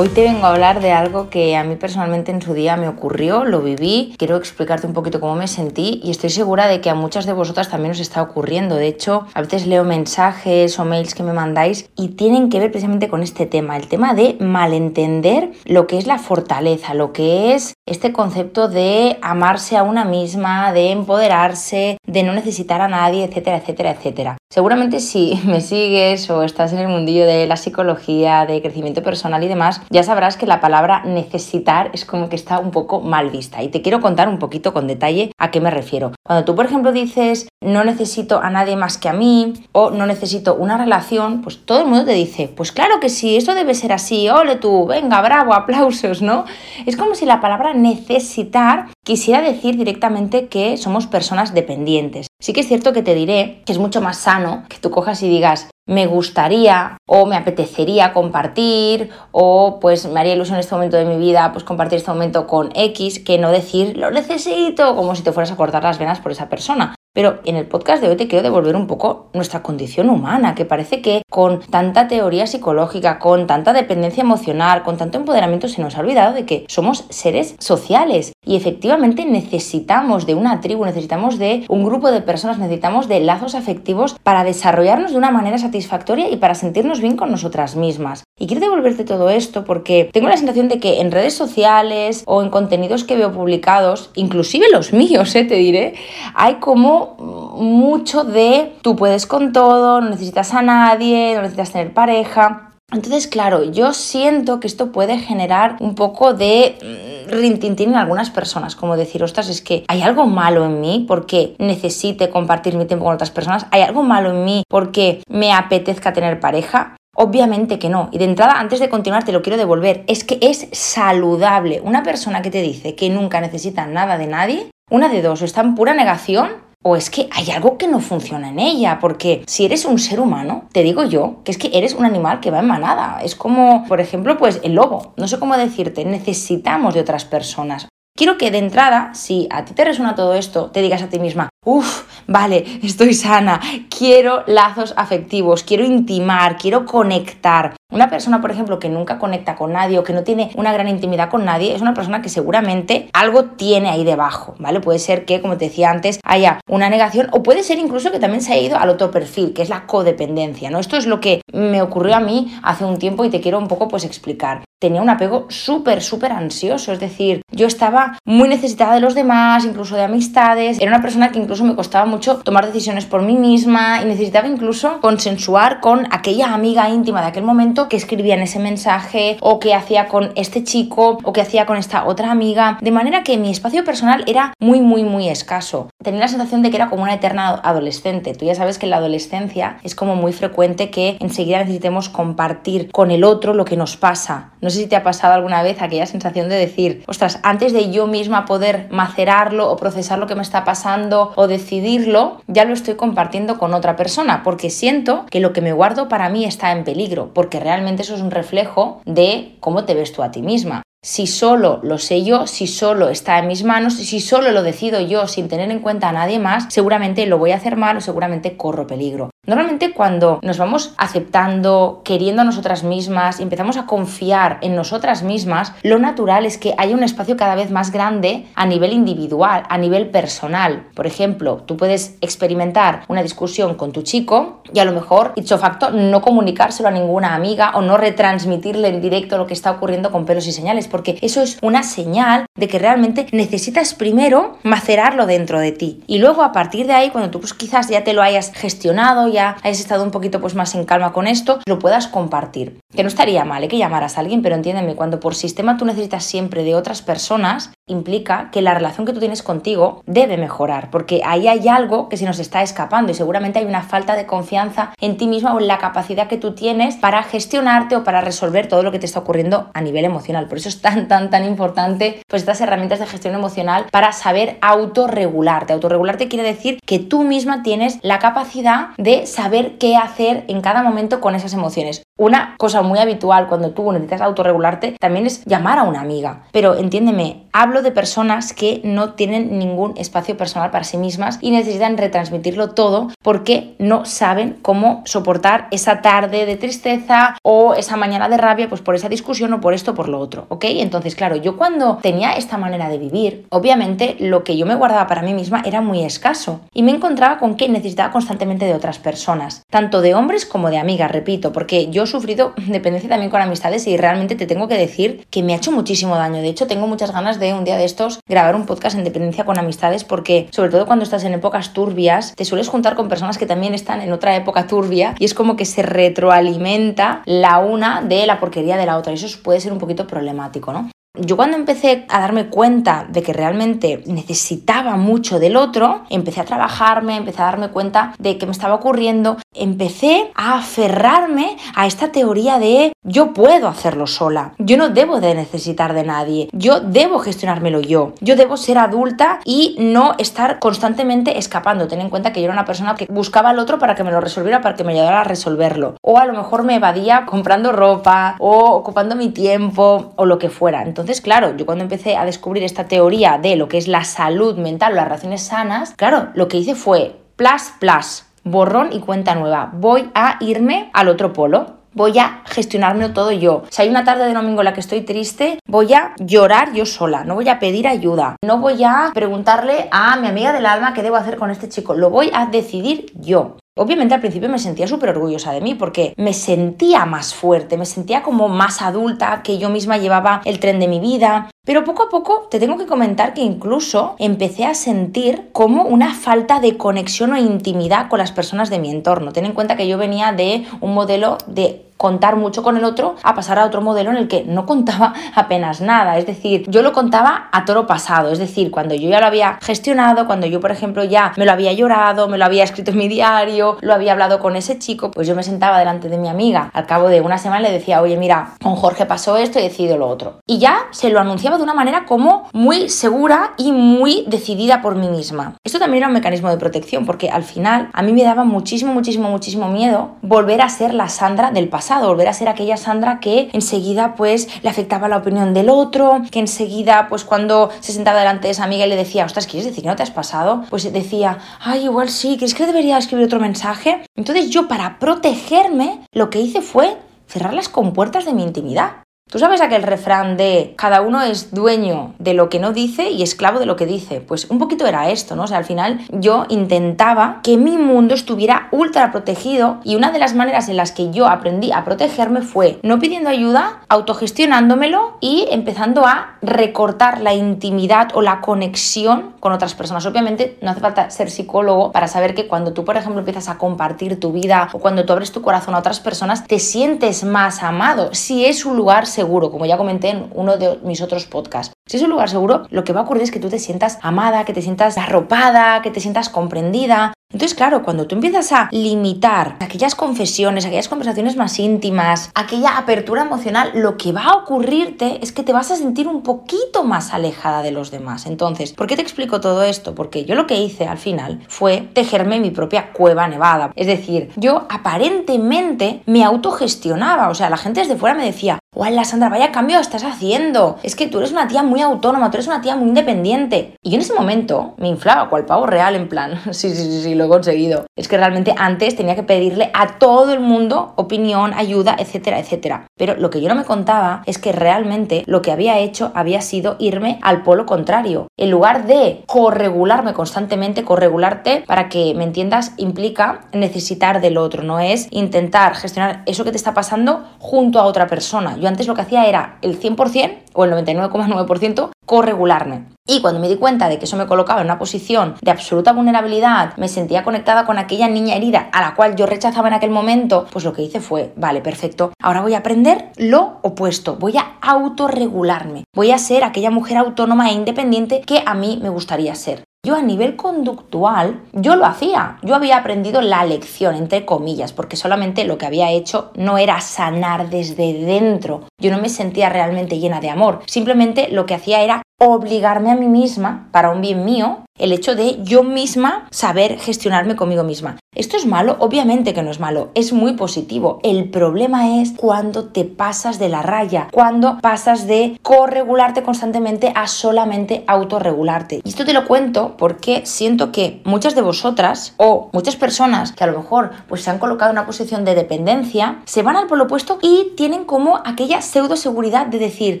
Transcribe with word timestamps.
Hoy 0.00 0.08
te 0.08 0.22
vengo 0.22 0.46
a 0.46 0.54
hablar 0.54 0.80
de 0.80 0.92
algo 0.92 1.28
que 1.28 1.58
a 1.58 1.62
mí 1.62 1.76
personalmente 1.76 2.32
en 2.32 2.40
su 2.40 2.54
día 2.54 2.74
me 2.78 2.88
ocurrió, 2.88 3.44
lo 3.44 3.60
viví, 3.60 4.14
quiero 4.16 4.38
explicarte 4.38 4.86
un 4.86 4.94
poquito 4.94 5.20
cómo 5.20 5.34
me 5.34 5.46
sentí 5.46 6.00
y 6.02 6.10
estoy 6.10 6.30
segura 6.30 6.68
de 6.68 6.80
que 6.80 6.88
a 6.88 6.94
muchas 6.94 7.26
de 7.26 7.34
vosotras 7.34 7.68
también 7.68 7.90
os 7.90 8.00
está 8.00 8.22
ocurriendo. 8.22 8.76
De 8.76 8.86
hecho, 8.86 9.26
a 9.34 9.42
veces 9.42 9.66
leo 9.66 9.84
mensajes 9.84 10.78
o 10.78 10.86
mails 10.86 11.14
que 11.14 11.22
me 11.22 11.34
mandáis 11.34 11.90
y 11.96 12.08
tienen 12.08 12.48
que 12.48 12.60
ver 12.60 12.70
precisamente 12.70 13.10
con 13.10 13.22
este 13.22 13.44
tema, 13.44 13.76
el 13.76 13.88
tema 13.88 14.14
de 14.14 14.38
malentender 14.40 15.50
lo 15.66 15.86
que 15.86 15.98
es 15.98 16.06
la 16.06 16.16
fortaleza, 16.16 16.94
lo 16.94 17.12
que 17.12 17.52
es 17.52 17.74
este 17.86 18.10
concepto 18.10 18.68
de 18.68 19.18
amarse 19.20 19.76
a 19.76 19.82
una 19.82 20.06
misma, 20.06 20.72
de 20.72 20.92
empoderarse, 20.92 21.98
de 22.06 22.22
no 22.22 22.32
necesitar 22.32 22.80
a 22.80 22.88
nadie, 22.88 23.24
etcétera, 23.24 23.58
etcétera, 23.58 23.90
etcétera. 23.90 24.38
Seguramente 24.50 24.98
si 25.00 25.38
me 25.44 25.60
sigues 25.60 26.30
o 26.30 26.42
estás 26.42 26.72
en 26.72 26.78
el 26.78 26.88
mundillo 26.88 27.26
de 27.26 27.46
la 27.46 27.58
psicología, 27.58 28.46
de 28.46 28.62
crecimiento 28.62 29.02
personal 29.02 29.44
y 29.44 29.48
demás, 29.48 29.82
ya 29.90 30.02
sabrás 30.04 30.36
que 30.36 30.46
la 30.46 30.60
palabra 30.60 31.02
necesitar 31.04 31.90
es 31.92 32.04
como 32.04 32.28
que 32.28 32.36
está 32.36 32.58
un 32.60 32.70
poco 32.70 33.00
mal 33.00 33.30
vista. 33.30 33.62
Y 33.62 33.68
te 33.68 33.82
quiero 33.82 34.00
contar 34.00 34.28
un 34.28 34.38
poquito 34.38 34.72
con 34.72 34.86
detalle 34.86 35.32
a 35.38 35.50
qué 35.50 35.60
me 35.60 35.70
refiero. 35.70 36.12
Cuando 36.24 36.44
tú, 36.44 36.54
por 36.54 36.64
ejemplo, 36.64 36.92
dices 36.92 37.48
no 37.62 37.84
necesito 37.84 38.40
a 38.40 38.48
nadie 38.48 38.76
más 38.76 38.96
que 38.96 39.08
a 39.08 39.12
mí 39.12 39.52
o 39.72 39.90
no 39.90 40.06
necesito 40.06 40.54
una 40.54 40.78
relación, 40.78 41.42
pues 41.42 41.58
todo 41.66 41.80
el 41.80 41.86
mundo 41.86 42.06
te 42.06 42.12
dice, 42.12 42.48
pues 42.48 42.72
claro 42.72 43.00
que 43.00 43.10
sí, 43.10 43.36
eso 43.36 43.54
debe 43.54 43.74
ser 43.74 43.92
así, 43.92 44.30
ole 44.30 44.56
tú, 44.56 44.86
venga, 44.86 45.20
bravo, 45.20 45.52
aplausos, 45.52 46.22
¿no? 46.22 46.46
Es 46.86 46.96
como 46.96 47.14
si 47.14 47.26
la 47.26 47.40
palabra 47.40 47.74
necesitar 47.74 48.86
quisiera 49.04 49.42
decir 49.42 49.76
directamente 49.76 50.48
que 50.48 50.78
somos 50.78 51.06
personas 51.06 51.52
dependientes. 51.52 52.28
Sí 52.40 52.54
que 52.54 52.60
es 52.60 52.68
cierto 52.68 52.94
que 52.94 53.02
te 53.02 53.14
diré 53.14 53.62
que 53.66 53.72
es 53.72 53.78
mucho 53.78 54.00
más 54.00 54.16
sano 54.16 54.64
que 54.68 54.78
tú 54.78 54.90
cojas 54.90 55.22
y 55.22 55.28
digas, 55.28 55.68
me 55.90 56.06
gustaría 56.06 56.96
o 57.06 57.26
me 57.26 57.36
apetecería 57.36 58.12
compartir 58.12 59.10
o 59.32 59.78
pues 59.80 60.06
me 60.06 60.20
haría 60.20 60.34
ilusión 60.34 60.54
en 60.54 60.60
este 60.60 60.74
momento 60.74 60.96
de 60.96 61.04
mi 61.04 61.18
vida 61.18 61.50
pues 61.52 61.64
compartir 61.64 61.98
este 61.98 62.12
momento 62.12 62.46
con 62.46 62.70
X 62.74 63.18
que 63.18 63.38
no 63.38 63.50
decir 63.50 63.96
lo 63.96 64.12
necesito 64.12 64.94
como 64.94 65.16
si 65.16 65.22
te 65.22 65.32
fueras 65.32 65.50
a 65.50 65.56
cortar 65.56 65.82
las 65.82 65.98
venas 65.98 66.20
por 66.20 66.30
esa 66.30 66.48
persona. 66.48 66.94
Pero 67.12 67.40
en 67.44 67.56
el 67.56 67.66
podcast 67.66 68.00
de 68.00 68.08
hoy 68.08 68.16
te 68.16 68.28
quiero 68.28 68.44
devolver 68.44 68.76
un 68.76 68.86
poco 68.86 69.30
nuestra 69.34 69.64
condición 69.64 70.10
humana, 70.10 70.54
que 70.54 70.64
parece 70.64 71.02
que 71.02 71.22
con 71.28 71.58
tanta 71.58 72.06
teoría 72.06 72.46
psicológica, 72.46 73.18
con 73.18 73.48
tanta 73.48 73.72
dependencia 73.72 74.20
emocional, 74.20 74.84
con 74.84 74.96
tanto 74.96 75.18
empoderamiento, 75.18 75.66
se 75.66 75.82
nos 75.82 75.96
ha 75.96 76.00
olvidado 76.00 76.34
de 76.34 76.46
que 76.46 76.64
somos 76.68 77.06
seres 77.08 77.56
sociales 77.58 78.32
y 78.46 78.54
efectivamente 78.54 79.24
necesitamos 79.24 80.24
de 80.24 80.36
una 80.36 80.60
tribu, 80.60 80.84
necesitamos 80.84 81.36
de 81.38 81.64
un 81.68 81.84
grupo 81.84 82.12
de 82.12 82.20
personas, 82.20 82.58
necesitamos 82.58 83.08
de 83.08 83.18
lazos 83.18 83.56
afectivos 83.56 84.14
para 84.22 84.44
desarrollarnos 84.44 85.10
de 85.10 85.18
una 85.18 85.32
manera 85.32 85.58
satisfactoria 85.58 86.30
y 86.30 86.36
para 86.36 86.54
sentirnos 86.54 87.00
bien 87.00 87.16
con 87.16 87.32
nosotras 87.32 87.74
mismas. 87.74 88.22
Y 88.38 88.46
quiero 88.46 88.62
devolverte 88.62 89.04
todo 89.04 89.30
esto 89.30 89.64
porque 89.64 90.08
tengo 90.12 90.28
la 90.28 90.36
sensación 90.36 90.68
de 90.68 90.78
que 90.78 91.00
en 91.00 91.10
redes 91.10 91.34
sociales 91.34 92.22
o 92.26 92.42
en 92.42 92.50
contenidos 92.50 93.04
que 93.04 93.16
veo 93.16 93.32
publicados, 93.32 94.10
inclusive 94.14 94.66
los 94.72 94.92
míos, 94.92 95.34
eh, 95.34 95.44
te 95.44 95.56
diré, 95.56 95.94
hay 96.34 96.54
como 96.54 96.99
mucho 97.18 98.24
de 98.24 98.72
tú 98.82 98.96
puedes 98.96 99.26
con 99.26 99.52
todo, 99.52 100.00
no 100.00 100.10
necesitas 100.10 100.54
a 100.54 100.62
nadie, 100.62 101.34
no 101.34 101.42
necesitas 101.42 101.72
tener 101.72 101.92
pareja. 101.92 102.70
Entonces, 102.92 103.28
claro, 103.28 103.62
yo 103.62 103.92
siento 103.92 104.58
que 104.58 104.66
esto 104.66 104.90
puede 104.90 105.18
generar 105.18 105.76
un 105.80 105.94
poco 105.94 106.34
de 106.34 106.76
mm, 106.82 107.30
rintintín 107.30 107.90
en 107.90 107.96
algunas 107.96 108.30
personas, 108.30 108.74
como 108.74 108.96
decir, 108.96 109.22
ostras, 109.22 109.48
es 109.48 109.60
que 109.60 109.84
hay 109.86 110.02
algo 110.02 110.26
malo 110.26 110.64
en 110.64 110.80
mí 110.80 111.04
porque 111.06 111.54
necesite 111.58 112.30
compartir 112.30 112.74
mi 112.76 112.86
tiempo 112.86 113.04
con 113.04 113.14
otras 113.14 113.30
personas, 113.30 113.66
hay 113.70 113.82
algo 113.82 114.02
malo 114.02 114.30
en 114.30 114.44
mí 114.44 114.64
porque 114.68 115.22
me 115.28 115.52
apetezca 115.52 116.12
tener 116.12 116.40
pareja. 116.40 116.96
Obviamente 117.14 117.78
que 117.78 117.90
no. 117.90 118.08
Y 118.12 118.18
de 118.18 118.24
entrada, 118.24 118.58
antes 118.58 118.80
de 118.80 118.88
continuar, 118.88 119.24
te 119.24 119.32
lo 119.32 119.42
quiero 119.42 119.58
devolver. 119.58 120.04
Es 120.06 120.24
que 120.24 120.38
es 120.40 120.68
saludable. 120.72 121.80
Una 121.84 122.02
persona 122.02 122.40
que 122.40 122.50
te 122.50 122.62
dice 122.62 122.94
que 122.94 123.10
nunca 123.10 123.40
necesita 123.40 123.84
nada 123.86 124.16
de 124.16 124.26
nadie, 124.26 124.70
una 124.90 125.08
de 125.08 125.20
dos, 125.20 125.42
o 125.42 125.44
está 125.44 125.60
en 125.60 125.74
pura 125.74 125.92
negación 125.92 126.69
o 126.82 126.96
es 126.96 127.10
que 127.10 127.28
hay 127.30 127.50
algo 127.50 127.76
que 127.76 127.88
no 127.88 128.00
funciona 128.00 128.48
en 128.48 128.58
ella, 128.58 128.98
porque 129.00 129.42
si 129.46 129.66
eres 129.66 129.84
un 129.84 129.98
ser 129.98 130.18
humano, 130.18 130.64
te 130.72 130.82
digo 130.82 131.04
yo, 131.04 131.42
que 131.44 131.52
es 131.52 131.58
que 131.58 131.70
eres 131.74 131.94
un 131.94 132.06
animal 132.06 132.40
que 132.40 132.50
va 132.50 132.60
en 132.60 132.66
manada. 132.66 133.20
Es 133.22 133.34
como, 133.34 133.84
por 133.86 134.00
ejemplo, 134.00 134.38
pues 134.38 134.60
el 134.62 134.74
lobo. 134.74 135.12
No 135.16 135.28
sé 135.28 135.38
cómo 135.38 135.56
decirte, 135.56 136.04
necesitamos 136.04 136.94
de 136.94 137.00
otras 137.00 137.26
personas. 137.26 137.89
Quiero 138.20 138.36
que 138.36 138.50
de 138.50 138.58
entrada, 138.58 139.14
si 139.14 139.48
a 139.50 139.64
ti 139.64 139.72
te 139.72 139.82
resuena 139.82 140.14
todo 140.14 140.34
esto, 140.34 140.66
te 140.66 140.82
digas 140.82 141.02
a 141.02 141.08
ti 141.08 141.18
misma, 141.18 141.48
uff, 141.64 142.02
vale, 142.26 142.66
estoy 142.82 143.14
sana, 143.14 143.62
quiero 143.88 144.44
lazos 144.46 144.92
afectivos, 144.98 145.62
quiero 145.62 145.86
intimar, 145.86 146.58
quiero 146.58 146.84
conectar. 146.84 147.76
Una 147.90 148.10
persona, 148.10 148.42
por 148.42 148.50
ejemplo, 148.50 148.78
que 148.78 148.90
nunca 148.90 149.18
conecta 149.18 149.56
con 149.56 149.72
nadie 149.72 149.98
o 149.98 150.04
que 150.04 150.12
no 150.12 150.22
tiene 150.22 150.50
una 150.56 150.70
gran 150.70 150.86
intimidad 150.86 151.30
con 151.30 151.46
nadie, 151.46 151.74
es 151.74 151.80
una 151.80 151.94
persona 151.94 152.20
que 152.20 152.28
seguramente 152.28 153.08
algo 153.14 153.44
tiene 153.44 153.88
ahí 153.88 154.04
debajo, 154.04 154.54
¿vale? 154.58 154.80
Puede 154.80 154.98
ser 154.98 155.24
que, 155.24 155.40
como 155.40 155.56
te 155.56 155.70
decía 155.70 155.90
antes, 155.90 156.20
haya 156.22 156.60
una 156.68 156.90
negación 156.90 157.28
o 157.32 157.42
puede 157.42 157.62
ser 157.62 157.78
incluso 157.78 158.10
que 158.10 158.20
también 158.20 158.42
se 158.42 158.52
haya 158.52 158.66
ido 158.66 158.78
al 158.78 158.90
otro 158.90 159.10
perfil, 159.10 159.54
que 159.54 159.62
es 159.62 159.70
la 159.70 159.86
codependencia, 159.86 160.68
¿no? 160.68 160.78
Esto 160.78 160.98
es 160.98 161.06
lo 161.06 161.20
que 161.20 161.40
me 161.54 161.80
ocurrió 161.80 162.16
a 162.16 162.20
mí 162.20 162.54
hace 162.62 162.84
un 162.84 162.98
tiempo 162.98 163.24
y 163.24 163.30
te 163.30 163.40
quiero 163.40 163.56
un 163.56 163.68
poco 163.68 163.88
pues 163.88 164.04
explicar 164.04 164.62
tenía 164.80 165.02
un 165.02 165.10
apego 165.10 165.46
súper, 165.48 166.02
súper 166.02 166.32
ansioso. 166.32 166.92
Es 166.92 167.00
decir, 167.00 167.42
yo 167.52 167.66
estaba 167.66 168.18
muy 168.24 168.48
necesitada 168.48 168.94
de 168.94 169.00
los 169.00 169.14
demás, 169.14 169.64
incluso 169.64 169.94
de 169.94 170.04
amistades. 170.04 170.80
Era 170.80 170.90
una 170.90 171.02
persona 171.02 171.30
que 171.30 171.38
incluso 171.38 171.64
me 171.64 171.76
costaba 171.76 172.06
mucho 172.06 172.38
tomar 172.38 172.66
decisiones 172.66 173.04
por 173.04 173.22
mí 173.22 173.36
misma 173.36 174.00
y 174.02 174.06
necesitaba 174.06 174.48
incluso 174.48 175.00
consensuar 175.00 175.80
con 175.80 176.08
aquella 176.10 176.54
amiga 176.54 176.88
íntima 176.88 177.20
de 177.20 177.28
aquel 177.28 177.44
momento 177.44 177.88
que 177.88 177.96
escribía 177.96 178.34
en 178.34 178.42
ese 178.42 178.58
mensaje 178.58 179.36
o 179.40 179.60
que 179.60 179.74
hacía 179.74 180.08
con 180.08 180.32
este 180.34 180.64
chico 180.64 181.18
o 181.22 181.32
que 181.32 181.42
hacía 181.42 181.66
con 181.66 181.76
esta 181.76 182.06
otra 182.06 182.30
amiga. 182.30 182.78
De 182.80 182.90
manera 182.90 183.22
que 183.22 183.36
mi 183.36 183.50
espacio 183.50 183.84
personal 183.84 184.24
era 184.26 184.54
muy, 184.58 184.80
muy, 184.80 185.04
muy 185.04 185.28
escaso. 185.28 185.90
Tenía 186.02 186.20
la 186.20 186.28
sensación 186.28 186.62
de 186.62 186.70
que 186.70 186.76
era 186.76 186.88
como 186.88 187.02
una 187.02 187.14
eterna 187.14 187.60
adolescente. 187.62 188.34
Tú 188.34 188.46
ya 188.46 188.54
sabes 188.54 188.78
que 188.78 188.86
en 188.86 188.90
la 188.90 188.96
adolescencia 188.96 189.78
es 189.82 189.94
como 189.94 190.16
muy 190.16 190.32
frecuente 190.32 190.90
que 190.90 191.18
enseguida 191.20 191.58
necesitemos 191.58 192.08
compartir 192.08 192.90
con 192.90 193.10
el 193.10 193.24
otro 193.24 193.52
lo 193.52 193.66
que 193.66 193.76
nos 193.76 193.98
pasa. 193.98 194.52
Sé 194.70 194.78
si 194.78 194.86
te 194.86 194.96
ha 194.96 195.02
pasado 195.02 195.34
alguna 195.34 195.62
vez 195.62 195.82
aquella 195.82 196.06
sensación 196.06 196.48
de 196.48 196.56
decir, 196.56 197.02
ostras, 197.06 197.40
antes 197.42 197.72
de 197.72 197.90
yo 197.90 198.06
misma 198.06 198.44
poder 198.44 198.86
macerarlo 198.90 199.70
o 199.70 199.76
procesar 199.76 200.18
lo 200.18 200.26
que 200.26 200.34
me 200.34 200.42
está 200.42 200.64
pasando 200.64 201.32
o 201.36 201.46
decidirlo, 201.46 202.40
ya 202.46 202.64
lo 202.64 202.72
estoy 202.72 202.94
compartiendo 202.94 203.58
con 203.58 203.74
otra 203.74 203.96
persona, 203.96 204.42
porque 204.42 204.70
siento 204.70 205.26
que 205.30 205.40
lo 205.40 205.52
que 205.52 205.60
me 205.60 205.72
guardo 205.72 206.08
para 206.08 206.28
mí 206.30 206.44
está 206.44 206.72
en 206.72 206.84
peligro, 206.84 207.30
porque 207.34 207.60
realmente 207.60 208.02
eso 208.02 208.14
es 208.14 208.22
un 208.22 208.30
reflejo 208.30 209.02
de 209.04 209.56
cómo 209.60 209.84
te 209.84 209.94
ves 209.94 210.12
tú 210.12 210.22
a 210.22 210.30
ti 210.30 210.42
misma. 210.42 210.82
Si 211.02 211.26
solo 211.26 211.80
lo 211.82 211.96
sé 211.96 212.24
yo, 212.24 212.46
si 212.46 212.66
solo 212.66 213.08
está 213.08 213.38
en 213.38 213.46
mis 213.46 213.64
manos, 213.64 213.94
si 213.94 214.20
solo 214.20 214.50
lo 214.50 214.62
decido 214.62 215.00
yo 215.00 215.26
sin 215.28 215.48
tener 215.48 215.70
en 215.70 215.80
cuenta 215.80 216.10
a 216.10 216.12
nadie 216.12 216.38
más, 216.38 216.66
seguramente 216.68 217.24
lo 217.24 217.38
voy 217.38 217.52
a 217.52 217.56
hacer 217.56 217.76
mal 217.76 217.96
o 217.96 218.00
seguramente 218.02 218.58
corro 218.58 218.86
peligro. 218.86 219.30
Normalmente 219.50 219.92
cuando 219.92 220.38
nos 220.42 220.58
vamos 220.58 220.94
aceptando, 220.98 222.02
queriendo 222.04 222.42
a 222.42 222.44
nosotras 222.44 222.84
mismas, 222.84 223.40
empezamos 223.40 223.78
a 223.78 223.86
confiar 223.86 224.58
en 224.60 224.76
nosotras 224.76 225.22
mismas, 225.22 225.72
lo 225.82 225.98
natural 225.98 226.44
es 226.44 226.58
que 226.58 226.74
haya 226.76 226.94
un 226.94 227.02
espacio 227.02 227.38
cada 227.38 227.54
vez 227.54 227.70
más 227.70 227.90
grande 227.90 228.46
a 228.54 228.66
nivel 228.66 228.92
individual, 228.92 229.64
a 229.68 229.78
nivel 229.78 230.10
personal. 230.10 230.86
Por 230.94 231.06
ejemplo, 231.06 231.64
tú 231.66 231.78
puedes 231.78 232.18
experimentar 232.20 233.02
una 233.08 233.22
discusión 233.22 233.76
con 233.76 233.92
tu 233.92 234.02
chico 234.02 234.62
y 234.74 234.78
a 234.78 234.84
lo 234.84 234.92
mejor, 234.92 235.32
dicho 235.34 235.56
facto, 235.56 235.90
no 235.90 236.20
comunicárselo 236.20 236.88
a 236.88 236.92
ninguna 236.92 237.34
amiga 237.34 237.72
o 237.74 237.80
no 237.80 237.96
retransmitirle 237.96 238.88
en 238.88 239.00
directo 239.00 239.38
lo 239.38 239.46
que 239.46 239.54
está 239.54 239.70
ocurriendo 239.70 240.12
con 240.12 240.26
pelos 240.26 240.46
y 240.46 240.52
señales 240.52 240.86
porque 240.86 241.18
eso 241.22 241.40
es 241.40 241.58
una 241.62 241.82
señal 241.82 242.44
de 242.56 242.68
que 242.68 242.78
realmente 242.78 243.26
necesitas 243.32 243.94
primero 243.94 244.58
macerarlo 244.64 245.24
dentro 245.26 245.58
de 245.58 245.72
ti. 245.72 246.04
Y 246.06 246.18
luego 246.18 246.42
a 246.42 246.52
partir 246.52 246.86
de 246.86 246.92
ahí, 246.92 247.10
cuando 247.10 247.30
tú 247.30 247.40
pues, 247.40 247.54
quizás 247.54 247.88
ya 247.88 248.04
te 248.04 248.12
lo 248.12 248.22
hayas 248.22 248.52
gestionado, 248.52 249.29
ya 249.32 249.56
hayas 249.62 249.80
estado 249.80 250.04
un 250.04 250.10
poquito 250.10 250.40
pues 250.40 250.54
más 250.54 250.74
en 250.74 250.84
calma 250.84 251.12
con 251.12 251.26
esto, 251.26 251.60
lo 251.66 251.78
puedas 251.78 252.06
compartir. 252.08 252.78
Que 252.94 253.02
no 253.02 253.08
estaría 253.08 253.44
mal, 253.44 253.62
hay 253.62 253.68
que 253.68 253.78
llamaras 253.78 254.16
a 254.16 254.20
alguien, 254.20 254.42
pero 254.42 254.54
entiéndeme, 254.54 254.96
cuando 254.96 255.20
por 255.20 255.34
sistema 255.34 255.76
tú 255.76 255.84
necesitas 255.84 256.24
siempre 256.24 256.64
de 256.64 256.74
otras 256.74 257.02
personas, 257.02 257.72
implica 257.86 258.50
que 258.50 258.62
la 258.62 258.74
relación 258.74 259.06
que 259.06 259.12
tú 259.12 259.18
tienes 259.18 259.42
contigo 259.42 260.02
debe 260.06 260.36
mejorar, 260.36 260.90
porque 260.90 261.22
ahí 261.24 261.48
hay 261.48 261.68
algo 261.68 262.08
que 262.08 262.16
se 262.16 262.24
nos 262.24 262.38
está 262.38 262.62
escapando 262.62 263.10
y 263.10 263.14
seguramente 263.14 263.58
hay 263.58 263.64
una 263.64 263.82
falta 263.82 264.16
de 264.16 264.26
confianza 264.26 264.92
en 265.00 265.16
ti 265.16 265.26
misma 265.26 265.54
o 265.54 265.60
en 265.60 265.66
la 265.66 265.78
capacidad 265.78 266.28
que 266.28 266.36
tú 266.36 266.52
tienes 266.52 266.96
para 266.96 267.22
gestionarte 267.22 267.96
o 267.96 268.04
para 268.04 268.20
resolver 268.20 268.68
todo 268.68 268.82
lo 268.82 268.92
que 268.92 268.98
te 268.98 269.06
está 269.06 269.20
ocurriendo 269.20 269.70
a 269.74 269.80
nivel 269.80 270.04
emocional. 270.04 270.46
Por 270.46 270.58
eso 270.58 270.68
es 270.68 270.80
tan, 270.80 271.08
tan, 271.08 271.30
tan 271.30 271.44
importante 271.44 272.22
pues 272.28 272.42
estas 272.42 272.60
herramientas 272.60 273.00
de 273.00 273.06
gestión 273.06 273.34
emocional 273.34 273.86
para 273.90 274.12
saber 274.12 274.58
autorregularte. 274.60 275.72
Autorregularte 275.72 276.28
quiere 276.28 276.44
decir 276.44 276.78
que 276.86 276.98
tú 276.98 277.24
misma 277.24 277.62
tienes 277.62 277.98
la 278.02 278.18
capacidad 278.18 278.88
de 278.96 279.26
saber 279.26 279.78
qué 279.78 279.96
hacer 279.96 280.44
en 280.48 280.60
cada 280.60 280.82
momento 280.82 281.20
con 281.20 281.34
esas 281.34 281.54
emociones. 281.54 282.02
Una 282.18 282.54
cosa 282.58 282.82
muy 282.82 282.98
habitual 282.98 283.46
cuando 283.48 283.70
tú 283.70 283.90
necesitas 283.92 284.20
autorregularte 284.20 284.96
también 285.00 285.26
es 285.26 285.44
llamar 285.46 285.78
a 285.78 285.84
una 285.84 286.02
amiga. 286.02 286.42
Pero 286.52 286.76
entiéndeme, 286.76 287.46
hablo 287.52 287.69
de 287.70 287.92
personas 287.92 288.52
que 288.52 288.80
no 288.84 289.14
tienen 289.14 289.58
ningún 289.58 289.94
espacio 289.96 290.36
personal 290.36 290.70
para 290.70 290.84
sí 290.84 290.96
mismas 290.96 291.38
y 291.40 291.52
necesitan 291.52 291.96
retransmitirlo 291.96 292.70
todo 292.70 293.08
porque 293.22 293.74
no 293.78 294.04
saben 294.04 294.58
cómo 294.60 295.02
soportar 295.06 295.68
esa 295.70 296.02
tarde 296.02 296.44
de 296.46 296.56
tristeza 296.56 297.36
o 297.42 297.74
esa 297.74 297.96
mañana 297.96 298.28
de 298.28 298.36
rabia, 298.36 298.68
pues 298.68 298.80
por 298.80 298.94
esa 298.94 299.08
discusión 299.08 299.52
o 299.52 299.60
por 299.60 299.72
esto 299.72 299.92
o 299.92 299.94
por 299.94 300.08
lo 300.08 300.18
otro, 300.18 300.46
¿ok? 300.48 300.64
Entonces, 300.68 301.14
claro, 301.14 301.36
yo 301.36 301.56
cuando 301.56 301.98
tenía 302.02 302.32
esta 302.32 302.58
manera 302.58 302.88
de 302.88 302.98
vivir, 302.98 303.46
obviamente 303.50 304.16
lo 304.18 304.42
que 304.42 304.56
yo 304.56 304.66
me 304.66 304.74
guardaba 304.74 305.06
para 305.06 305.22
mí 305.22 305.32
misma 305.32 305.62
era 305.64 305.80
muy 305.80 306.02
escaso 306.02 306.60
y 306.74 306.82
me 306.82 306.90
encontraba 306.90 307.38
con 307.38 307.54
que 307.54 307.68
necesitaba 307.68 308.12
constantemente 308.12 308.66
de 308.66 308.74
otras 308.74 308.98
personas, 308.98 309.62
tanto 309.70 310.00
de 310.00 310.14
hombres 310.14 310.44
como 310.44 310.70
de 310.70 310.78
amigas, 310.78 311.10
repito, 311.10 311.52
porque 311.52 311.90
yo 311.90 312.06
sufrido 312.06 312.52
dependencia 312.66 313.08
también 313.08 313.30
con 313.30 313.40
amistades 313.40 313.86
y 313.86 313.96
realmente 313.96 314.34
te 314.34 314.46
tengo 314.46 314.68
que 314.68 314.76
decir 314.76 315.26
que 315.30 315.42
me 315.42 315.52
ha 315.52 315.56
hecho 315.56 315.72
muchísimo 315.72 316.16
daño. 316.16 316.42
De 316.42 316.48
hecho, 316.48 316.66
tengo 316.66 316.86
muchas 316.86 317.12
ganas 317.12 317.38
de 317.38 317.54
un 317.60 317.64
día 317.64 317.76
de 317.76 317.84
estos 317.84 318.20
grabar 318.26 318.56
un 318.56 318.66
podcast 318.66 318.96
en 318.96 319.04
dependencia 319.04 319.44
con 319.44 319.58
amistades 319.58 320.02
porque, 320.02 320.48
sobre 320.50 320.70
todo 320.70 320.86
cuando 320.86 321.04
estás 321.04 321.24
en 321.24 321.34
épocas 321.34 321.72
turbias, 321.74 322.34
te 322.34 322.46
sueles 322.46 322.68
juntar 322.68 322.96
con 322.96 323.08
personas 323.08 323.36
que 323.38 323.46
también 323.46 323.74
están 323.74 324.00
en 324.00 324.12
otra 324.12 324.34
época 324.34 324.66
turbia 324.66 325.14
y 325.18 325.26
es 325.26 325.34
como 325.34 325.56
que 325.56 325.66
se 325.66 325.82
retroalimenta 325.82 327.22
la 327.26 327.58
una 327.58 328.00
de 328.00 328.26
la 328.26 328.40
porquería 328.40 328.78
de 328.78 328.86
la 328.86 328.96
otra. 328.96 329.12
Y 329.12 329.16
eso 329.16 329.28
puede 329.42 329.60
ser 329.60 329.72
un 329.72 329.78
poquito 329.78 330.06
problemático, 330.06 330.72
¿no? 330.72 330.90
Yo 331.18 331.36
cuando 331.36 331.56
empecé 331.56 332.06
a 332.08 332.20
darme 332.20 332.50
cuenta 332.50 333.04
de 333.08 333.24
que 333.24 333.32
realmente 333.32 334.04
necesitaba 334.06 334.96
mucho 334.96 335.40
del 335.40 335.56
otro, 335.56 336.02
empecé 336.08 336.40
a 336.40 336.44
trabajarme, 336.44 337.16
empecé 337.16 337.42
a 337.42 337.46
darme 337.46 337.70
cuenta 337.70 338.14
de 338.20 338.38
que 338.38 338.46
me 338.46 338.52
estaba 338.52 338.76
ocurriendo, 338.76 339.36
empecé 339.52 340.30
a 340.36 340.58
aferrarme 340.58 341.56
a 341.74 341.88
esta 341.88 342.12
teoría 342.12 342.60
de 342.60 342.92
yo 343.02 343.32
puedo 343.32 343.66
hacerlo 343.66 344.06
sola, 344.06 344.52
yo 344.58 344.76
no 344.76 344.90
debo 344.90 345.20
de 345.20 345.34
necesitar 345.34 345.94
de 345.94 346.04
nadie, 346.04 346.48
yo 346.52 346.78
debo 346.78 347.18
gestionármelo 347.18 347.80
yo, 347.80 348.12
yo 348.20 348.36
debo 348.36 348.56
ser 348.56 348.78
adulta 348.78 349.40
y 349.44 349.74
no 349.80 350.14
estar 350.18 350.60
constantemente 350.60 351.38
escapando. 351.38 351.88
Ten 351.88 352.02
en 352.02 352.10
cuenta 352.10 352.32
que 352.32 352.40
yo 352.40 352.44
era 352.44 352.52
una 352.52 352.64
persona 352.64 352.94
que 352.94 353.06
buscaba 353.10 353.50
al 353.50 353.58
otro 353.58 353.80
para 353.80 353.96
que 353.96 354.04
me 354.04 354.12
lo 354.12 354.20
resolviera, 354.20 354.60
para 354.60 354.76
que 354.76 354.84
me 354.84 354.92
ayudara 354.92 355.22
a 355.22 355.24
resolverlo. 355.24 355.96
O 356.02 356.18
a 356.18 356.24
lo 356.26 356.34
mejor 356.34 356.62
me 356.62 356.76
evadía 356.76 357.26
comprando 357.26 357.72
ropa 357.72 358.36
o 358.38 358.70
ocupando 358.76 359.16
mi 359.16 359.30
tiempo 359.30 360.12
o 360.14 360.24
lo 360.24 360.38
que 360.38 360.50
fuera. 360.50 360.82
Entonces, 360.82 360.99
claro, 361.20 361.56
yo 361.56 361.66
cuando 361.66 361.84
empecé 361.84 362.16
a 362.16 362.24
descubrir 362.24 362.62
esta 362.62 362.88
teoría 362.88 363.38
de 363.38 363.56
lo 363.56 363.68
que 363.68 363.78
es 363.78 363.88
la 363.88 364.04
salud 364.04 364.56
mental 364.56 364.92
o 364.92 364.96
las 364.96 365.06
relaciones 365.06 365.42
sanas, 365.42 365.94
claro, 365.96 366.28
lo 366.34 366.48
que 366.48 366.58
hice 366.58 366.74
fue 366.74 367.16
plus, 367.36 367.72
plus, 367.78 368.24
borrón 368.44 368.92
y 368.92 369.00
cuenta 369.00 369.34
nueva. 369.34 369.70
Voy 369.72 370.10
a 370.14 370.36
irme 370.40 370.90
al 370.92 371.08
otro 371.08 371.32
polo 371.32 371.80
voy 371.92 372.18
a 372.18 372.42
gestionármelo 372.46 373.12
todo 373.12 373.32
yo. 373.32 373.64
Si 373.70 373.82
hay 373.82 373.88
una 373.88 374.04
tarde 374.04 374.26
de 374.26 374.34
domingo 374.34 374.60
en 374.60 374.66
la 374.66 374.72
que 374.72 374.80
estoy 374.80 375.02
triste, 375.02 375.58
voy 375.66 375.92
a 375.92 376.14
llorar 376.18 376.72
yo 376.72 376.86
sola, 376.86 377.24
no 377.24 377.34
voy 377.34 377.48
a 377.48 377.58
pedir 377.58 377.88
ayuda, 377.88 378.36
no 378.44 378.58
voy 378.58 378.84
a 378.84 379.10
preguntarle 379.12 379.88
a 379.90 380.16
mi 380.16 380.28
amiga 380.28 380.52
del 380.52 380.66
alma 380.66 380.92
qué 380.94 381.02
debo 381.02 381.16
hacer 381.16 381.36
con 381.36 381.50
este 381.50 381.68
chico, 381.68 381.94
lo 381.94 382.10
voy 382.10 382.30
a 382.32 382.46
decidir 382.46 383.06
yo. 383.14 383.56
Obviamente 383.76 384.14
al 384.14 384.20
principio 384.20 384.48
me 384.48 384.58
sentía 384.58 384.88
súper 384.88 385.10
orgullosa 385.10 385.52
de 385.52 385.60
mí 385.60 385.74
porque 385.74 386.12
me 386.16 386.32
sentía 386.32 387.06
más 387.06 387.34
fuerte, 387.34 387.78
me 387.78 387.86
sentía 387.86 388.22
como 388.22 388.48
más 388.48 388.82
adulta, 388.82 389.42
que 389.42 389.58
yo 389.58 389.70
misma 389.70 389.96
llevaba 389.96 390.42
el 390.44 390.58
tren 390.58 390.80
de 390.80 390.88
mi 390.88 390.98
vida. 390.98 391.50
Pero 391.66 391.84
poco 391.84 392.04
a 392.04 392.08
poco 392.08 392.48
te 392.50 392.58
tengo 392.58 392.78
que 392.78 392.86
comentar 392.86 393.34
que 393.34 393.42
incluso 393.42 394.16
empecé 394.18 394.64
a 394.64 394.74
sentir 394.74 395.50
como 395.52 395.82
una 395.82 396.14
falta 396.14 396.58
de 396.58 396.78
conexión 396.78 397.34
o 397.34 397.36
intimidad 397.36 398.08
con 398.08 398.18
las 398.18 398.32
personas 398.32 398.70
de 398.70 398.78
mi 398.78 398.90
entorno. 398.90 399.32
Ten 399.32 399.44
en 399.44 399.52
cuenta 399.52 399.76
que 399.76 399.86
yo 399.86 399.98
venía 399.98 400.32
de 400.32 400.64
un 400.80 400.94
modelo 400.94 401.36
de 401.46 401.90
contar 402.00 402.36
mucho 402.36 402.62
con 402.62 402.78
el 402.78 402.84
otro 402.84 403.16
a 403.22 403.34
pasar 403.34 403.58
a 403.58 403.66
otro 403.66 403.82
modelo 403.82 404.10
en 404.10 404.16
el 404.16 404.26
que 404.26 404.42
no 404.44 404.64
contaba 404.64 405.12
apenas 405.34 405.82
nada. 405.82 406.16
Es 406.16 406.24
decir, 406.24 406.64
yo 406.66 406.80
lo 406.80 406.94
contaba 406.94 407.50
a 407.52 407.66
toro 407.66 407.86
pasado. 407.86 408.32
Es 408.32 408.38
decir, 408.38 408.70
cuando 408.70 408.94
yo 408.94 409.10
ya 409.10 409.20
lo 409.20 409.26
había 409.26 409.58
gestionado, 409.60 410.26
cuando 410.26 410.46
yo, 410.46 410.60
por 410.60 410.70
ejemplo, 410.70 411.04
ya 411.04 411.34
me 411.36 411.44
lo 411.44 411.52
había 411.52 411.74
llorado, 411.74 412.26
me 412.26 412.38
lo 412.38 412.46
había 412.46 412.64
escrito 412.64 412.92
en 412.92 412.96
mi 412.96 413.08
diario, 413.08 413.76
lo 413.82 413.92
había 413.92 414.12
hablado 414.12 414.38
con 414.38 414.56
ese 414.56 414.78
chico, 414.78 415.10
pues 415.10 415.28
yo 415.28 415.36
me 415.36 415.42
sentaba 415.42 415.78
delante 415.78 416.08
de 416.08 416.16
mi 416.16 416.28
amiga. 416.28 416.70
Al 416.72 416.86
cabo 416.86 417.08
de 417.08 417.20
una 417.20 417.36
semana 417.36 417.60
le 417.60 417.70
decía, 417.70 418.00
oye, 418.00 418.16
mira, 418.16 418.54
con 418.62 418.76
Jorge 418.76 419.04
pasó 419.04 419.36
esto 419.36 419.58
y 419.58 419.62
decido 419.64 419.98
lo 419.98 420.08
otro. 420.08 420.38
Y 420.46 420.58
ya 420.58 420.86
se 420.92 421.10
lo 421.10 421.20
anunciaba 421.20 421.49
de 421.56 421.64
una 421.64 421.74
manera 421.74 422.04
como 422.04 422.48
muy 422.52 422.88
segura 422.88 423.54
y 423.56 423.72
muy 423.72 424.24
decidida 424.26 424.82
por 424.82 424.94
mí 424.94 425.08
misma. 425.08 425.54
Esto 425.64 425.78
también 425.78 426.02
era 426.02 426.08
un 426.08 426.14
mecanismo 426.14 426.50
de 426.50 426.56
protección 426.56 427.06
porque 427.06 427.30
al 427.30 427.44
final 427.44 427.88
a 427.92 428.02
mí 428.02 428.12
me 428.12 428.22
daba 428.22 428.44
muchísimo, 428.44 428.92
muchísimo, 428.92 429.30
muchísimo 429.30 429.68
miedo 429.68 430.16
volver 430.22 430.60
a 430.60 430.68
ser 430.68 430.94
la 430.94 431.08
Sandra 431.08 431.50
del 431.50 431.68
pasado 431.68 432.10
volver 432.10 432.28
a 432.28 432.32
ser 432.32 432.48
aquella 432.48 432.76
Sandra 432.76 433.20
que 433.20 433.50
enseguida 433.52 434.14
pues 434.14 434.48
le 434.62 434.68
afectaba 434.68 435.08
la 435.08 435.18
opinión 435.18 435.54
del 435.54 435.68
otro, 435.68 436.22
que 436.30 436.40
enseguida 436.40 437.06
pues 437.08 437.24
cuando 437.24 437.70
se 437.80 437.92
sentaba 437.92 438.18
delante 438.18 438.48
de 438.48 438.52
esa 438.52 438.64
amiga 438.64 438.86
y 438.86 438.88
le 438.88 438.96
decía, 438.96 439.24
ostras, 439.24 439.46
¿quieres 439.46 439.66
decir 439.66 439.82
que 439.82 439.88
no 439.88 439.96
te 439.96 440.02
has 440.02 440.10
pasado? 440.10 440.64
Pues 440.70 440.92
decía, 440.92 441.38
ay, 441.60 441.84
igual 441.84 442.08
sí, 442.08 442.36
¿crees 442.36 442.54
que 442.54 442.66
debería 442.66 442.98
escribir 442.98 443.26
otro 443.26 443.40
mensaje? 443.40 444.02
Entonces 444.16 444.50
yo 444.50 444.68
para 444.68 444.98
protegerme 444.98 446.00
lo 446.12 446.30
que 446.30 446.40
hice 446.40 446.62
fue 446.62 446.96
cerrar 447.26 447.54
las 447.54 447.68
compuertas 447.68 448.24
de 448.24 448.34
mi 448.34 448.42
intimidad. 448.42 449.04
Tú 449.30 449.38
sabes 449.38 449.60
aquel 449.60 449.84
refrán 449.84 450.36
de 450.36 450.74
cada 450.76 451.02
uno 451.02 451.22
es 451.22 451.54
dueño 451.54 452.14
de 452.18 452.34
lo 452.34 452.48
que 452.48 452.58
no 452.58 452.72
dice 452.72 453.10
y 453.10 453.22
esclavo 453.22 453.60
de 453.60 453.66
lo 453.66 453.76
que 453.76 453.86
dice. 453.86 454.20
Pues 454.20 454.50
un 454.50 454.58
poquito 454.58 454.88
era 454.88 455.08
esto, 455.10 455.36
¿no? 455.36 455.44
O 455.44 455.46
sea, 455.46 455.58
al 455.58 455.64
final 455.64 456.00
yo 456.10 456.46
intentaba 456.48 457.38
que 457.44 457.56
mi 457.56 457.78
mundo 457.78 458.12
estuviera 458.12 458.66
ultra 458.72 459.12
protegido 459.12 459.78
y 459.84 459.94
una 459.94 460.10
de 460.10 460.18
las 460.18 460.34
maneras 460.34 460.68
en 460.68 460.76
las 460.76 460.90
que 460.90 461.12
yo 461.12 461.28
aprendí 461.28 461.70
a 461.70 461.84
protegerme 461.84 462.42
fue 462.42 462.80
no 462.82 462.98
pidiendo 462.98 463.30
ayuda, 463.30 463.82
autogestionándomelo 463.88 465.18
y 465.20 465.46
empezando 465.52 466.06
a 466.06 466.36
recortar 466.42 467.20
la 467.20 467.32
intimidad 467.32 468.08
o 468.14 468.22
la 468.22 468.40
conexión 468.40 469.34
con 469.38 469.52
otras 469.52 469.74
personas. 469.74 470.04
Obviamente 470.06 470.58
no 470.60 470.72
hace 470.72 470.80
falta 470.80 471.08
ser 471.10 471.30
psicólogo 471.30 471.92
para 471.92 472.08
saber 472.08 472.34
que 472.34 472.48
cuando 472.48 472.72
tú, 472.72 472.84
por 472.84 472.96
ejemplo, 472.96 473.20
empiezas 473.20 473.48
a 473.48 473.58
compartir 473.58 474.18
tu 474.18 474.32
vida 474.32 474.70
o 474.72 474.80
cuando 474.80 475.04
tú 475.04 475.12
abres 475.12 475.30
tu 475.30 475.40
corazón 475.40 475.76
a 475.76 475.78
otras 475.78 476.00
personas, 476.00 476.48
te 476.48 476.58
sientes 476.58 477.22
más 477.22 477.62
amado. 477.62 478.12
Si 478.12 478.44
es 478.44 478.64
un 478.64 478.76
lugar 478.76 479.06
seguro, 479.20 479.50
como 479.50 479.66
ya 479.66 479.76
comenté 479.76 480.08
en 480.08 480.30
uno 480.34 480.56
de 480.56 480.78
mis 480.82 481.02
otros 481.02 481.26
podcasts. 481.26 481.74
Si 481.86 481.98
es 481.98 482.02
un 482.02 482.10
lugar 482.10 482.30
seguro, 482.30 482.62
lo 482.70 482.84
que 482.84 482.94
va 482.94 483.00
a 483.00 483.02
ocurrir 483.02 483.22
es 483.22 483.30
que 483.30 483.38
tú 483.38 483.50
te 483.50 483.58
sientas 483.58 483.98
amada, 484.00 484.46
que 484.46 484.54
te 484.54 484.62
sientas 484.62 484.96
arropada, 484.96 485.82
que 485.82 485.90
te 485.90 486.00
sientas 486.00 486.30
comprendida, 486.30 487.12
entonces, 487.32 487.56
claro, 487.56 487.84
cuando 487.84 488.08
tú 488.08 488.16
empiezas 488.16 488.50
a 488.50 488.68
limitar 488.72 489.56
aquellas 489.60 489.94
confesiones, 489.94 490.66
aquellas 490.66 490.88
conversaciones 490.88 491.36
más 491.36 491.60
íntimas, 491.60 492.28
aquella 492.34 492.76
apertura 492.76 493.22
emocional, 493.22 493.70
lo 493.74 493.96
que 493.96 494.10
va 494.10 494.24
a 494.24 494.36
ocurrirte 494.38 495.20
es 495.22 495.30
que 495.30 495.44
te 495.44 495.52
vas 495.52 495.70
a 495.70 495.76
sentir 495.76 496.08
un 496.08 496.22
poquito 496.22 496.82
más 496.82 497.14
alejada 497.14 497.62
de 497.62 497.70
los 497.70 497.92
demás. 497.92 498.26
Entonces, 498.26 498.72
¿por 498.72 498.88
qué 498.88 498.96
te 498.96 499.02
explico 499.02 499.40
todo 499.40 499.62
esto? 499.62 499.94
Porque 499.94 500.24
yo 500.24 500.34
lo 500.34 500.48
que 500.48 500.60
hice 500.60 500.88
al 500.88 500.98
final 500.98 501.40
fue 501.46 501.88
tejerme 501.94 502.40
mi 502.40 502.50
propia 502.50 502.92
cueva 502.92 503.28
nevada. 503.28 503.70
Es 503.76 503.86
decir, 503.86 504.32
yo 504.34 504.66
aparentemente 504.68 506.02
me 506.06 506.24
autogestionaba. 506.24 507.28
O 507.28 507.34
sea, 507.36 507.48
la 507.48 507.56
gente 507.56 507.80
desde 507.80 507.96
fuera 507.96 508.16
me 508.16 508.24
decía, 508.24 508.58
¡Hola 508.72 509.04
Sandra, 509.04 509.28
vaya 509.28 509.50
cambio 509.50 509.80
estás 509.80 510.04
haciendo! 510.04 510.78
Es 510.84 510.94
que 510.94 511.08
tú 511.08 511.18
eres 511.18 511.32
una 511.32 511.48
tía 511.48 511.64
muy 511.64 511.80
autónoma, 511.80 512.30
tú 512.30 512.36
eres 512.36 512.46
una 512.46 512.60
tía 512.60 512.76
muy 512.76 512.86
independiente. 512.86 513.74
Y 513.82 513.90
yo 513.90 513.96
en 513.96 514.02
ese 514.02 514.14
momento 514.14 514.74
me 514.76 514.86
inflaba 514.86 515.28
cual 515.28 515.44
pavo 515.44 515.66
real, 515.66 515.96
en 515.96 516.08
plan, 516.08 516.38
sí, 516.52 516.70
sí, 516.70 516.84
sí, 516.84 517.02
sí, 517.02 517.14
lo 517.16 517.24
he 517.24 517.28
conseguido. 517.28 517.86
Es 517.96 518.06
que 518.06 518.16
realmente 518.16 518.54
antes 518.56 518.94
tenía 518.94 519.16
que 519.16 519.24
pedirle 519.24 519.72
a 519.74 519.98
todo 519.98 520.32
el 520.32 520.38
mundo 520.38 520.92
opinión, 520.94 521.52
ayuda, 521.52 521.96
etcétera, 521.98 522.38
etcétera. 522.38 522.86
Pero 522.96 523.16
lo 523.16 523.28
que 523.28 523.40
yo 523.40 523.48
no 523.48 523.56
me 523.56 523.64
contaba 523.64 524.22
es 524.26 524.38
que 524.38 524.52
realmente 524.52 525.24
lo 525.26 525.42
que 525.42 525.50
había 525.50 525.80
hecho 525.80 526.12
había 526.14 526.40
sido 526.40 526.76
irme 526.78 527.18
al 527.22 527.42
polo 527.42 527.66
contrario. 527.66 528.28
En 528.36 528.52
lugar 528.52 528.86
de 528.86 529.24
corregularme 529.26 530.12
constantemente, 530.12 530.84
corregularte, 530.84 531.64
para 531.66 531.88
que 531.88 532.14
me 532.14 532.22
entiendas, 532.22 532.74
implica 532.76 533.48
necesitar 533.52 534.20
del 534.20 534.38
otro, 534.38 534.62
no 534.62 534.78
es 534.78 535.08
intentar 535.10 535.74
gestionar 535.74 536.22
eso 536.26 536.44
que 536.44 536.52
te 536.52 536.56
está 536.56 536.72
pasando 536.72 537.24
junto 537.40 537.80
a 537.80 537.84
otra 537.84 538.06
persona 538.06 538.58
yo 538.60 538.68
antes 538.68 538.86
lo 538.86 538.94
que 538.94 539.02
hacía 539.02 539.26
era 539.26 539.58
el 539.62 539.80
100% 539.80 540.38
o 540.52 540.64
el 540.64 540.72
99,9% 540.72 541.90
corregularme. 542.06 542.86
Y 543.06 543.20
cuando 543.20 543.40
me 543.40 543.48
di 543.48 543.56
cuenta 543.56 543.88
de 543.88 543.98
que 543.98 544.04
eso 544.04 544.16
me 544.16 544.26
colocaba 544.26 544.60
en 544.60 544.66
una 544.66 544.78
posición 544.78 545.34
de 545.40 545.50
absoluta 545.50 545.92
vulnerabilidad, 545.92 546.76
me 546.76 546.88
sentía 546.88 547.22
conectada 547.22 547.66
con 547.66 547.78
aquella 547.78 548.08
niña 548.08 548.34
herida 548.34 548.68
a 548.72 548.80
la 548.80 548.94
cual 548.94 549.16
yo 549.16 549.26
rechazaba 549.26 549.68
en 549.68 549.74
aquel 549.74 549.90
momento, 549.90 550.46
pues 550.52 550.64
lo 550.64 550.72
que 550.72 550.82
hice 550.82 551.00
fue, 551.00 551.32
vale, 551.36 551.60
perfecto, 551.60 552.12
ahora 552.20 552.42
voy 552.42 552.54
a 552.54 552.58
aprender 552.58 553.10
lo 553.16 553.58
opuesto, 553.62 554.16
voy 554.16 554.36
a 554.36 554.56
autorregularme, 554.60 555.84
voy 555.94 556.10
a 556.10 556.18
ser 556.18 556.44
aquella 556.44 556.70
mujer 556.70 556.98
autónoma 556.98 557.50
e 557.50 557.54
independiente 557.54 558.22
que 558.22 558.42
a 558.44 558.54
mí 558.54 558.78
me 558.82 558.88
gustaría 558.88 559.34
ser. 559.34 559.64
Yo 559.82 559.96
a 559.96 560.02
nivel 560.02 560.36
conductual, 560.36 561.40
yo 561.54 561.74
lo 561.74 561.86
hacía. 561.86 562.36
Yo 562.42 562.54
había 562.54 562.76
aprendido 562.76 563.22
la 563.22 563.46
lección, 563.46 563.94
entre 563.94 564.26
comillas, 564.26 564.74
porque 564.74 564.96
solamente 564.96 565.44
lo 565.44 565.56
que 565.56 565.64
había 565.64 565.90
hecho 565.90 566.32
no 566.34 566.58
era 566.58 566.82
sanar 566.82 567.48
desde 567.48 567.94
dentro. 567.94 568.64
Yo 568.78 568.90
no 568.90 568.98
me 568.98 569.08
sentía 569.08 569.48
realmente 569.48 569.98
llena 569.98 570.20
de 570.20 570.28
amor. 570.28 570.60
Simplemente 570.66 571.28
lo 571.30 571.46
que 571.46 571.54
hacía 571.54 571.80
era 571.80 572.02
obligarme 572.20 572.90
a 572.90 572.96
mí 572.96 573.08
misma, 573.08 573.68
para 573.72 573.90
un 573.90 574.02
bien 574.02 574.26
mío, 574.26 574.58
el 574.80 574.92
hecho 574.92 575.14
de 575.14 575.42
yo 575.42 575.62
misma 575.62 576.26
saber 576.30 576.78
gestionarme 576.78 577.36
conmigo 577.36 577.64
misma. 577.64 577.96
¿Esto 578.14 578.36
es 578.36 578.46
malo? 578.46 578.76
Obviamente 578.80 579.34
que 579.34 579.42
no 579.42 579.50
es 579.50 579.60
malo, 579.60 579.90
es 579.94 580.12
muy 580.12 580.32
positivo. 580.32 580.98
El 581.02 581.30
problema 581.30 582.00
es 582.00 582.12
cuando 582.16 582.64
te 582.64 582.84
pasas 582.84 583.38
de 583.38 583.48
la 583.48 583.62
raya, 583.62 584.08
cuando 584.10 584.58
pasas 584.60 585.06
de 585.06 585.38
corregularte 585.42 586.22
constantemente 586.22 586.92
a 586.96 587.06
solamente 587.06 587.84
autorregularte. 587.86 588.80
Y 588.84 588.88
esto 588.88 589.04
te 589.04 589.12
lo 589.12 589.26
cuento 589.26 589.76
porque 589.76 590.22
siento 590.24 590.72
que 590.72 591.00
muchas 591.04 591.34
de 591.34 591.42
vosotras 591.42 592.14
o 592.16 592.48
muchas 592.52 592.76
personas 592.76 593.32
que 593.32 593.44
a 593.44 593.46
lo 593.46 593.58
mejor 593.58 593.90
pues 594.08 594.22
se 594.22 594.30
han 594.30 594.38
colocado 594.38 594.72
en 594.72 594.78
una 594.78 594.86
posición 594.86 595.24
de 595.24 595.34
dependencia, 595.34 596.20
se 596.24 596.42
van 596.42 596.56
al 596.56 596.66
polo 596.66 596.84
opuesto 596.84 597.18
y 597.22 597.52
tienen 597.56 597.84
como 597.84 598.18
aquella 598.24 598.60
pseudo 598.60 598.96
seguridad 598.96 599.46
de 599.46 599.58
decir, 599.58 600.00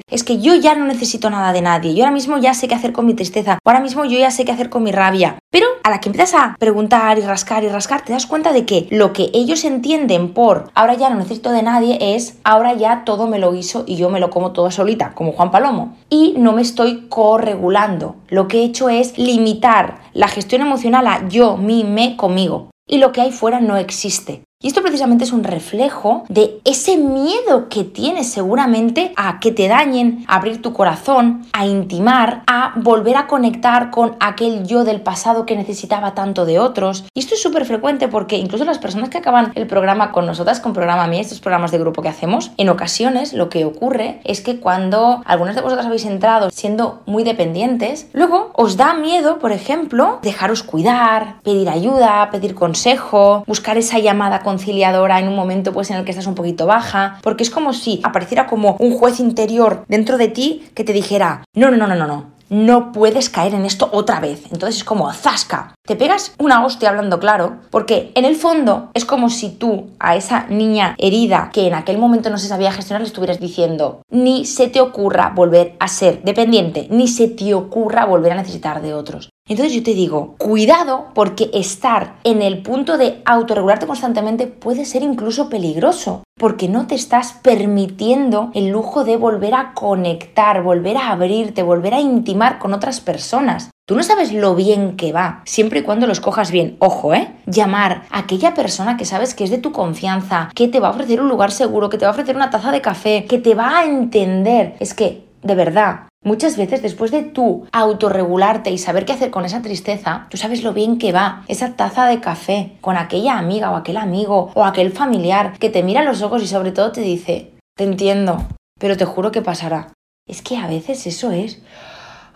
es 0.10 0.24
que 0.24 0.38
yo 0.38 0.54
ya 0.54 0.74
no 0.74 0.84
necesito 0.84 1.30
nada 1.30 1.52
de 1.52 1.62
nadie, 1.62 1.94
yo 1.94 2.09
ahora 2.10 2.16
mismo 2.16 2.38
ya 2.38 2.54
sé 2.54 2.66
qué 2.66 2.74
hacer 2.74 2.92
con 2.92 3.06
mi 3.06 3.14
tristeza, 3.14 3.60
ahora 3.64 3.78
mismo 3.78 4.04
yo 4.04 4.18
ya 4.18 4.32
sé 4.32 4.44
qué 4.44 4.50
hacer 4.50 4.68
con 4.68 4.82
mi 4.82 4.90
rabia. 4.90 5.38
Pero 5.48 5.66
a 5.84 5.90
la 5.90 6.00
que 6.00 6.08
empiezas 6.08 6.34
a 6.34 6.56
preguntar 6.58 7.18
y 7.18 7.20
rascar 7.20 7.62
y 7.62 7.68
rascar, 7.68 8.04
te 8.04 8.12
das 8.12 8.26
cuenta 8.26 8.52
de 8.52 8.66
que 8.66 8.88
lo 8.90 9.12
que 9.12 9.30
ellos 9.32 9.64
entienden 9.64 10.34
por 10.34 10.72
ahora 10.74 10.94
ya 10.94 11.08
no 11.08 11.14
necesito 11.14 11.52
de 11.52 11.62
nadie 11.62 11.98
es 12.16 12.38
ahora 12.42 12.74
ya 12.74 13.04
todo 13.04 13.28
me 13.28 13.38
lo 13.38 13.54
hizo 13.54 13.84
y 13.86 13.94
yo 13.94 14.10
me 14.10 14.18
lo 14.18 14.28
como 14.28 14.50
todo 14.50 14.72
solita, 14.72 15.12
como 15.14 15.30
Juan 15.30 15.52
Palomo. 15.52 15.96
Y 16.08 16.34
no 16.36 16.52
me 16.52 16.62
estoy 16.62 17.06
corregulando. 17.08 18.16
Lo 18.26 18.48
que 18.48 18.58
he 18.58 18.64
hecho 18.64 18.88
es 18.88 19.16
limitar 19.16 20.00
la 20.12 20.26
gestión 20.26 20.62
emocional 20.62 21.06
a 21.06 21.28
yo, 21.28 21.56
mi, 21.56 21.84
me, 21.84 22.16
conmigo. 22.16 22.70
Y 22.88 22.98
lo 22.98 23.12
que 23.12 23.20
hay 23.20 23.30
fuera 23.30 23.60
no 23.60 23.76
existe. 23.76 24.42
Y 24.62 24.68
esto 24.68 24.82
precisamente 24.82 25.24
es 25.24 25.32
un 25.32 25.42
reflejo 25.42 26.24
de 26.28 26.60
ese 26.66 26.98
miedo 26.98 27.70
que 27.70 27.82
tienes 27.82 28.30
seguramente 28.30 29.10
a 29.16 29.40
que 29.40 29.52
te 29.52 29.68
dañen, 29.68 30.22
a 30.28 30.36
abrir 30.36 30.60
tu 30.60 30.74
corazón, 30.74 31.46
a 31.54 31.64
intimar, 31.64 32.42
a 32.46 32.74
volver 32.76 33.16
a 33.16 33.26
conectar 33.26 33.90
con 33.90 34.16
aquel 34.20 34.66
yo 34.66 34.84
del 34.84 35.00
pasado 35.00 35.46
que 35.46 35.56
necesitaba 35.56 36.12
tanto 36.12 36.44
de 36.44 36.58
otros. 36.58 37.06
Y 37.14 37.20
esto 37.20 37.36
es 37.36 37.42
súper 37.42 37.64
frecuente 37.64 38.06
porque 38.08 38.36
incluso 38.36 38.66
las 38.66 38.78
personas 38.78 39.08
que 39.08 39.16
acaban 39.16 39.50
el 39.54 39.66
programa 39.66 40.12
con 40.12 40.26
nosotras, 40.26 40.60
con 40.60 40.74
programa 40.74 41.06
mí, 41.06 41.18
estos 41.18 41.40
programas 41.40 41.70
de 41.70 41.78
grupo 41.78 42.02
que 42.02 42.10
hacemos, 42.10 42.50
en 42.58 42.68
ocasiones 42.68 43.32
lo 43.32 43.48
que 43.48 43.64
ocurre 43.64 44.20
es 44.24 44.42
que 44.42 44.60
cuando 44.60 45.22
algunas 45.24 45.54
de 45.54 45.62
vosotras 45.62 45.86
habéis 45.86 46.04
entrado 46.04 46.50
siendo 46.50 47.00
muy 47.06 47.24
dependientes, 47.24 48.10
luego 48.12 48.50
os 48.52 48.76
da 48.76 48.92
miedo, 48.92 49.38
por 49.38 49.52
ejemplo, 49.52 50.18
dejaros 50.20 50.62
cuidar, 50.62 51.40
pedir 51.44 51.70
ayuda, 51.70 52.28
pedir 52.30 52.54
consejo, 52.54 53.42
buscar 53.46 53.78
esa 53.78 53.98
llamada 53.98 54.42
conciliadora 54.50 55.20
en 55.20 55.28
un 55.28 55.36
momento 55.36 55.72
pues 55.72 55.90
en 55.90 55.96
el 55.96 56.04
que 56.04 56.10
estás 56.10 56.26
un 56.26 56.34
poquito 56.34 56.66
baja, 56.66 57.20
porque 57.22 57.44
es 57.44 57.50
como 57.50 57.72
si 57.72 58.00
apareciera 58.02 58.48
como 58.48 58.76
un 58.80 58.92
juez 58.98 59.20
interior 59.20 59.84
dentro 59.86 60.18
de 60.18 60.26
ti 60.26 60.64
que 60.74 60.82
te 60.82 60.92
dijera, 60.92 61.44
no, 61.54 61.70
no, 61.70 61.76
no, 61.76 61.86
no, 61.86 61.94
no, 61.94 62.06
no, 62.08 62.26
no 62.48 62.90
puedes 62.90 63.30
caer 63.30 63.54
en 63.54 63.64
esto 63.64 63.88
otra 63.92 64.18
vez. 64.18 64.42
Entonces 64.50 64.78
es 64.78 64.84
como 64.84 65.10
zasca. 65.12 65.74
Te 65.86 65.94
pegas 65.94 66.34
una 66.38 66.64
hostia 66.66 66.88
hablando 66.88 67.20
claro, 67.20 67.58
porque 67.70 68.10
en 68.16 68.24
el 68.24 68.34
fondo 68.34 68.90
es 68.92 69.04
como 69.04 69.30
si 69.30 69.50
tú 69.50 69.90
a 70.00 70.16
esa 70.16 70.46
niña 70.48 70.96
herida 70.98 71.50
que 71.52 71.68
en 71.68 71.74
aquel 71.74 71.98
momento 71.98 72.28
no 72.28 72.38
se 72.38 72.48
sabía 72.48 72.72
gestionar 72.72 73.02
le 73.02 73.06
estuvieras 73.06 73.38
diciendo, 73.38 74.02
ni 74.10 74.44
se 74.44 74.66
te 74.66 74.80
ocurra 74.80 75.32
volver 75.34 75.76
a 75.78 75.86
ser 75.86 76.22
dependiente, 76.22 76.88
ni 76.90 77.06
se 77.06 77.28
te 77.28 77.54
ocurra 77.54 78.04
volver 78.04 78.32
a 78.32 78.36
necesitar 78.36 78.82
de 78.82 78.94
otros. 78.94 79.30
Entonces 79.50 79.74
yo 79.74 79.82
te 79.82 79.94
digo, 79.94 80.36
cuidado 80.38 81.08
porque 81.12 81.50
estar 81.52 82.14
en 82.22 82.40
el 82.40 82.62
punto 82.62 82.96
de 82.98 83.20
autorregularte 83.24 83.88
constantemente 83.88 84.46
puede 84.46 84.84
ser 84.84 85.02
incluso 85.02 85.48
peligroso, 85.48 86.22
porque 86.38 86.68
no 86.68 86.86
te 86.86 86.94
estás 86.94 87.32
permitiendo 87.32 88.52
el 88.54 88.68
lujo 88.68 89.02
de 89.02 89.16
volver 89.16 89.54
a 89.54 89.74
conectar, 89.74 90.62
volver 90.62 90.96
a 90.96 91.10
abrirte, 91.10 91.64
volver 91.64 91.94
a 91.94 92.00
intimar 92.00 92.60
con 92.60 92.72
otras 92.72 93.00
personas. 93.00 93.70
Tú 93.88 93.96
no 93.96 94.04
sabes 94.04 94.32
lo 94.32 94.54
bien 94.54 94.96
que 94.96 95.12
va, 95.12 95.42
siempre 95.46 95.80
y 95.80 95.82
cuando 95.82 96.06
los 96.06 96.20
cojas 96.20 96.52
bien. 96.52 96.76
Ojo, 96.78 97.12
¿eh? 97.12 97.34
Llamar 97.46 98.04
a 98.12 98.20
aquella 98.20 98.54
persona 98.54 98.96
que 98.96 99.04
sabes 99.04 99.34
que 99.34 99.42
es 99.42 99.50
de 99.50 99.58
tu 99.58 99.72
confianza, 99.72 100.48
que 100.54 100.68
te 100.68 100.78
va 100.78 100.86
a 100.86 100.92
ofrecer 100.92 101.20
un 101.20 101.28
lugar 101.28 101.50
seguro, 101.50 101.90
que 101.90 101.98
te 101.98 102.04
va 102.04 102.10
a 102.10 102.14
ofrecer 102.14 102.36
una 102.36 102.50
taza 102.50 102.70
de 102.70 102.82
café, 102.82 103.24
que 103.28 103.38
te 103.38 103.56
va 103.56 103.80
a 103.80 103.84
entender. 103.84 104.76
Es 104.78 104.94
que, 104.94 105.24
de 105.42 105.56
verdad, 105.56 106.02
Muchas 106.22 106.58
veces 106.58 106.82
después 106.82 107.10
de 107.10 107.22
tú 107.22 107.66
autorregularte 107.72 108.70
y 108.70 108.76
saber 108.76 109.06
qué 109.06 109.14
hacer 109.14 109.30
con 109.30 109.46
esa 109.46 109.62
tristeza, 109.62 110.26
tú 110.28 110.36
sabes 110.36 110.62
lo 110.62 110.74
bien 110.74 110.98
que 110.98 111.12
va 111.12 111.44
esa 111.48 111.76
taza 111.76 112.06
de 112.06 112.20
café 112.20 112.76
con 112.82 112.98
aquella 112.98 113.38
amiga 113.38 113.70
o 113.70 113.76
aquel 113.76 113.96
amigo 113.96 114.50
o 114.54 114.64
aquel 114.66 114.92
familiar 114.92 115.58
que 115.58 115.70
te 115.70 115.82
mira 115.82 116.04
los 116.04 116.20
ojos 116.20 116.42
y 116.42 116.46
sobre 116.46 116.72
todo 116.72 116.92
te 116.92 117.00
dice, 117.00 117.52
te 117.74 117.84
entiendo, 117.84 118.46
pero 118.78 118.98
te 118.98 119.06
juro 119.06 119.32
que 119.32 119.40
pasará. 119.40 119.94
Es 120.28 120.42
que 120.42 120.58
a 120.58 120.66
veces 120.66 121.06
eso 121.06 121.32
es... 121.32 121.62